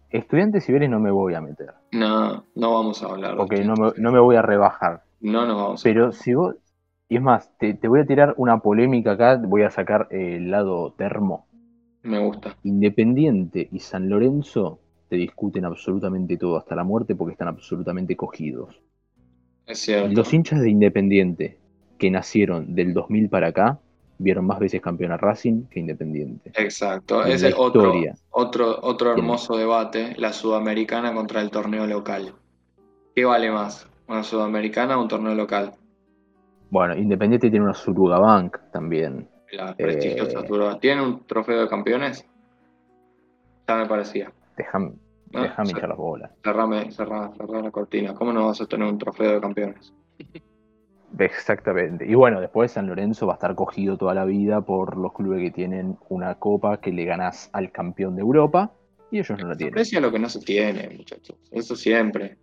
Estudiantes 0.10 0.68
Vélez 0.68 0.90
no 0.90 1.00
me 1.00 1.12
voy 1.12 1.34
a 1.34 1.42
meter, 1.42 1.74
no, 1.92 2.46
no 2.56 2.74
vamos 2.74 3.04
a 3.04 3.08
hablar 3.08 3.36
porque 3.36 3.64
no 3.64 3.74
me, 3.76 3.92
no 3.98 4.12
me 4.12 4.20
voy 4.20 4.36
a 4.36 4.42
rebajar. 4.42 5.04
No 5.20 5.46
nos 5.46 5.56
vamos 5.56 5.82
a 5.82 5.84
Pero 5.84 6.12
si 6.12 6.34
vos, 6.34 6.56
y 7.10 7.18
es 7.18 7.22
más, 7.22 7.52
te, 7.58 7.74
te 7.74 7.88
voy 7.88 8.02
a 8.02 8.06
tirar 8.06 8.34
una 8.38 8.60
polémica 8.60 9.12
acá, 9.12 9.38
voy 9.38 9.64
a 9.64 9.70
sacar 9.70 10.08
el 10.12 10.52
lado 10.52 10.94
termo. 10.94 11.48
Me 12.04 12.20
gusta. 12.20 12.56
Independiente 12.64 13.68
y 13.72 13.80
San 13.80 14.10
Lorenzo 14.10 14.80
te 15.10 15.16
discuten 15.16 15.66
absolutamente 15.66 16.38
todo 16.38 16.58
hasta 16.58 16.76
la 16.76 16.84
muerte 16.84 17.16
porque 17.16 17.34
están 17.34 17.48
absolutamente 17.48 18.16
cogidos. 18.16 18.82
Es 19.66 19.80
cierto. 19.80 20.14
Los 20.14 20.34
hinchas 20.34 20.62
de 20.62 20.70
Independiente 20.70 21.60
que 21.98 22.12
nacieron 22.12 22.76
del 22.76 22.94
2000 22.94 23.30
para 23.30 23.48
acá 23.48 23.80
vieron 24.18 24.46
más 24.46 24.60
veces 24.60 24.82
campeón 24.82 25.12
a 25.12 25.18
Racing 25.18 25.66
que 25.68 25.80
Independiente. 25.80 26.52
Exacto, 26.56 27.26
En 27.26 27.34
ese 27.34 27.50
la 27.52 27.58
otro, 27.58 27.94
otro, 28.32 28.80
otro 28.82 29.12
hermoso 29.12 29.58
debate, 29.58 30.14
la 30.18 30.32
sudamericana 30.34 31.14
contra 31.14 31.42
el 31.42 31.50
torneo 31.52 31.86
local. 31.88 32.34
¿Qué 33.16 33.26
vale 33.26 33.52
más? 33.52 33.88
¿Una 34.08 34.24
sudamericana 34.24 34.98
o 34.98 35.02
un 35.02 35.08
torneo 35.08 35.36
local? 35.36 35.74
Bueno, 36.70 36.96
Independiente 36.96 37.50
tiene 37.50 37.66
una 37.66 37.74
Surugabank 37.74 38.58
también. 38.72 39.30
La 39.52 39.76
prestigiosa 39.76 40.40
Eh. 40.42 40.48
Suruga. 40.48 40.80
¿Tiene 40.80 41.02
un 41.02 41.26
trofeo 41.26 41.62
de 41.62 41.68
campeones? 41.70 42.26
Ya 43.68 43.76
me 43.78 43.86
parecía. 43.86 44.32
Déjame 44.58 44.94
Ah, 45.34 45.42
déjame 45.44 45.66
sí. 45.68 45.72
hinchar 45.74 45.90
las 45.90 45.98
bolas. 45.98 46.32
Cerrame, 46.44 46.92
cerrá, 46.92 47.32
cerrá 47.36 47.62
la 47.62 47.72
cortina. 47.72 48.14
¿Cómo 48.14 48.32
no 48.32 48.48
vas 48.48 48.62
a 48.62 48.66
tener 48.68 48.88
un 48.88 48.98
trofeo 48.98 49.34
de 49.34 49.42
campeones? 49.42 49.94
Exactamente. 51.20 52.06
Y 52.08 52.16
bueno, 52.16 52.42
después 52.42 52.72
San 52.72 52.88
Lorenzo 52.88 53.28
va 53.28 53.34
a 53.34 53.36
estar 53.36 53.56
cogido 53.56 53.98
toda 53.98 54.14
la 54.14 54.26
vida 54.26 54.62
por 54.62 54.98
los 54.98 55.14
clubes 55.14 55.42
que 55.42 55.52
tienen 55.52 55.98
una 56.10 56.36
copa 56.36 56.82
que 56.82 56.92
le 56.92 57.06
ganás 57.06 57.50
al 57.54 57.72
campeón 57.72 58.16
de 58.16 58.22
Europa 58.22 58.74
y 59.12 59.20
ellos 59.20 59.38
no 59.40 59.48
la 59.48 59.56
tienen. 59.56 59.74
aprecia 59.74 60.00
lo 60.00 60.12
que 60.12 60.20
no 60.20 60.30
se 60.30 60.40
tiene, 60.40 60.90
muchachos. 60.90 61.38
Eso 61.52 61.76
siempre. 61.76 62.38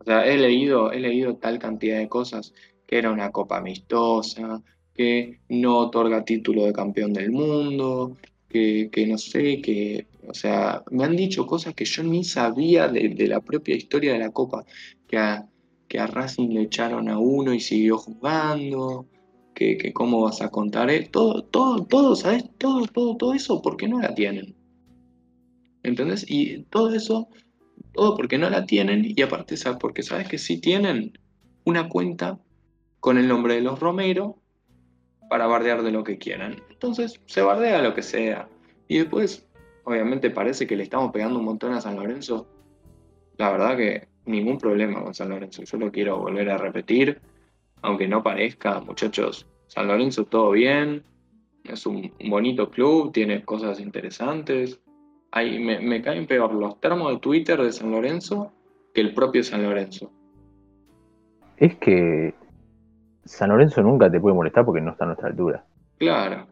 O 0.00 0.04
sea, 0.04 0.26
he 0.26 0.36
leído, 0.36 0.92
he 0.92 1.00
leído 1.00 1.36
tal 1.36 1.58
cantidad 1.58 1.98
de 1.98 2.08
cosas 2.08 2.52
que 2.86 2.98
era 2.98 3.10
una 3.10 3.30
copa 3.30 3.58
amistosa, 3.58 4.62
que 4.94 5.40
no 5.48 5.78
otorga 5.78 6.24
título 6.24 6.66
de 6.66 6.72
campeón 6.72 7.12
del 7.12 7.30
mundo, 7.30 8.16
que, 8.48 8.90
que 8.92 9.06
no 9.06 9.16
sé, 9.16 9.62
que, 9.62 10.06
o 10.28 10.34
sea, 10.34 10.82
me 10.90 11.04
han 11.04 11.16
dicho 11.16 11.46
cosas 11.46 11.74
que 11.74 11.86
yo 11.86 12.02
ni 12.02 12.24
sabía 12.24 12.88
de, 12.88 13.08
de 13.08 13.26
la 13.26 13.40
propia 13.40 13.74
historia 13.74 14.12
de 14.12 14.18
la 14.18 14.30
copa, 14.30 14.64
que 15.08 15.16
a, 15.16 15.46
que 15.92 16.00
a 16.00 16.06
Racing 16.06 16.48
le 16.54 16.62
echaron 16.62 17.10
a 17.10 17.18
uno 17.18 17.52
y 17.52 17.60
siguió 17.60 17.98
jugando, 17.98 19.06
que, 19.54 19.76
que 19.76 19.92
cómo 19.92 20.22
vas 20.22 20.40
a 20.40 20.48
contar, 20.48 20.88
todo, 21.10 21.44
todo, 21.44 21.84
todo, 21.84 22.16
¿sabes? 22.16 22.46
Todo, 22.56 22.86
todo, 22.86 23.14
todo 23.18 23.34
eso, 23.34 23.60
¿por 23.60 23.76
qué 23.76 23.88
no 23.88 24.00
la 24.00 24.14
tienen? 24.14 24.56
¿Entendés? 25.82 26.24
Y 26.26 26.62
todo 26.70 26.94
eso, 26.94 27.28
todo 27.92 28.16
porque 28.16 28.38
no 28.38 28.48
la 28.48 28.64
tienen 28.64 29.04
y 29.04 29.20
aparte, 29.20 29.54
¿sabes? 29.58 29.76
Porque 29.78 30.02
sabes 30.02 30.28
que 30.28 30.38
sí 30.38 30.62
tienen 30.62 31.12
una 31.64 31.90
cuenta 31.90 32.40
con 33.00 33.18
el 33.18 33.28
nombre 33.28 33.56
de 33.56 33.60
los 33.60 33.78
Romero 33.78 34.38
para 35.28 35.46
bardear 35.46 35.82
de 35.82 35.92
lo 35.92 36.04
que 36.04 36.16
quieran. 36.16 36.56
Entonces, 36.70 37.20
se 37.26 37.42
bardea 37.42 37.82
lo 37.82 37.92
que 37.92 38.00
sea. 38.00 38.48
Y 38.88 38.96
después, 38.96 39.46
obviamente, 39.84 40.30
parece 40.30 40.66
que 40.66 40.74
le 40.74 40.84
estamos 40.84 41.12
pegando 41.12 41.38
un 41.38 41.44
montón 41.44 41.74
a 41.74 41.82
San 41.82 41.96
Lorenzo. 41.96 42.48
La 43.36 43.50
verdad 43.50 43.76
que 43.76 44.11
ningún 44.26 44.58
problema 44.58 45.02
con 45.02 45.14
San 45.14 45.30
Lorenzo. 45.30 45.62
Yo 45.62 45.78
lo 45.78 45.90
quiero 45.90 46.18
volver 46.18 46.50
a 46.50 46.58
repetir, 46.58 47.20
aunque 47.82 48.08
no 48.08 48.22
parezca, 48.22 48.80
muchachos. 48.80 49.46
San 49.66 49.88
Lorenzo 49.88 50.24
todo 50.24 50.50
bien, 50.52 51.02
es 51.64 51.86
un 51.86 52.12
bonito 52.28 52.70
club, 52.70 53.12
tiene 53.12 53.44
cosas 53.44 53.80
interesantes. 53.80 54.80
Ahí 55.30 55.58
me, 55.58 55.80
me 55.80 56.02
caen 56.02 56.26
peor 56.26 56.52
los 56.54 56.80
termos 56.80 57.12
de 57.12 57.18
Twitter 57.18 57.60
de 57.62 57.72
San 57.72 57.90
Lorenzo 57.90 58.52
que 58.94 59.00
el 59.00 59.14
propio 59.14 59.42
San 59.42 59.62
Lorenzo. 59.62 60.10
Es 61.56 61.76
que 61.76 62.34
San 63.24 63.50
Lorenzo 63.50 63.82
nunca 63.82 64.10
te 64.10 64.20
puede 64.20 64.34
molestar 64.34 64.64
porque 64.64 64.80
no 64.80 64.92
está 64.92 65.04
a 65.04 65.08
nuestra 65.08 65.28
altura. 65.28 65.64
Claro, 65.98 66.46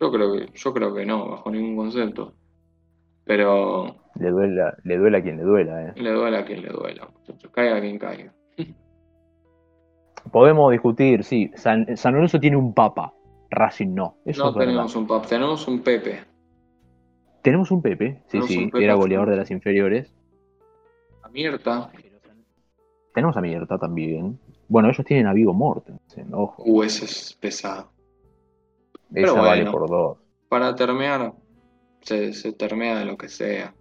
yo 0.00 0.10
creo 0.10 0.32
que, 0.32 0.48
yo 0.54 0.72
creo 0.72 0.94
que 0.94 1.04
no, 1.04 1.28
bajo 1.28 1.50
ningún 1.50 1.76
concepto. 1.76 2.34
Pero 3.24 3.96
Le 4.16 4.30
duela, 4.30 4.76
le 4.84 4.96
duela 4.96 5.18
a 5.18 5.22
quien 5.22 5.36
le 5.38 5.44
duela. 5.44 5.88
¿eh? 5.88 5.92
le 5.96 6.10
duela 6.10 6.38
a 6.40 6.44
quien 6.44 6.62
le 6.62 6.68
duela, 6.68 7.08
muchachos. 7.12 7.50
Caiga 7.52 7.80
quien 7.80 7.98
caiga. 7.98 8.32
Podemos 10.32 10.72
discutir, 10.72 11.22
sí, 11.24 11.50
San, 11.54 11.96
San 11.96 12.14
Lorenzo 12.14 12.40
tiene 12.40 12.56
un 12.56 12.72
papa, 12.72 13.12
Racing 13.50 13.94
no. 13.94 14.16
Eso 14.24 14.44
No 14.44 14.54
tenemos 14.54 14.96
un 14.96 15.06
pap, 15.06 15.26
tenemos 15.26 15.68
un 15.68 15.80
Pepe. 15.80 16.24
Tenemos 17.42 17.70
un 17.70 17.82
Pepe, 17.82 18.22
sí, 18.22 18.30
Tenemos 18.30 18.48
sí, 18.48 18.66
Pepe 18.66 18.84
era 18.84 18.94
goleador 18.94 19.30
de 19.30 19.36
las 19.36 19.50
inferiores. 19.50 20.14
A 21.22 21.28
Mirta. 21.28 21.90
Tenemos 23.14 23.36
a 23.36 23.78
también. 23.78 24.40
Bueno, 24.68 24.88
ellos 24.88 25.06
tienen 25.06 25.26
a 25.26 25.32
Vigo 25.32 25.52
Mortensen, 25.52 26.34
ojo. 26.34 26.62
Uh, 26.64 26.82
ese 26.82 27.04
es 27.04 27.38
pesado. 27.40 27.92
Esa 29.12 29.34
pero 29.34 29.36
vale 29.36 29.70
por 29.70 29.88
dos. 29.88 30.18
Para 30.48 30.74
termear, 30.74 31.32
se, 32.04 32.32
se 32.32 32.52
termea 32.52 32.98
de 32.98 33.04
lo 33.04 33.16
que 33.16 33.28
sea. 33.28 33.74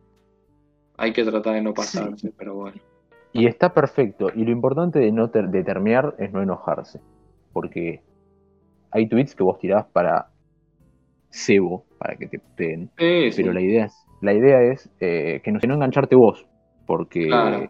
Hay 0.98 1.14
que 1.14 1.24
tratar 1.24 1.54
de 1.56 1.62
no 1.62 1.74
pasarse, 1.74 2.32
pero 2.38 2.56
bueno. 2.56 2.78
Y 3.32 3.48
está 3.48 3.74
perfecto. 3.74 4.30
Y 4.36 4.44
lo 4.46 4.52
importante 4.52 5.00
de 5.00 5.12
no 5.12 5.30
ter- 5.30 5.50
de 5.50 5.64
termear 5.64 6.16
es 6.20 6.32
no 6.32 6.42
enojarse. 6.42 7.00
Porque 7.52 8.02
hay 8.92 9.08
tweets 9.08 9.36
que 9.36 9.44
vos 9.44 9.58
tirás 9.60 9.86
para 9.88 10.30
cebo, 11.30 11.86
para 11.98 12.16
que 12.16 12.28
te. 12.56 12.90
Sí, 12.98 13.32
sí. 13.32 13.42
Pero 13.42 13.54
la 13.54 13.62
idea 13.62 13.86
es, 13.86 14.06
la 14.22 14.34
idea 14.34 14.62
es 14.62 14.90
eh, 15.00 15.42
que, 15.44 15.52
no, 15.52 15.60
que 15.60 15.68
no 15.68 15.74
engancharte 15.76 16.16
vos. 16.16 16.46
Porque 16.86 17.28
Claro. 17.28 17.70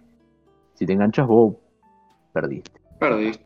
si 0.74 0.86
te 0.86 0.94
enganchas 0.94 1.28
vos, 1.28 1.56
perdiste. 2.34 2.72
Perdiste. 3.00 3.46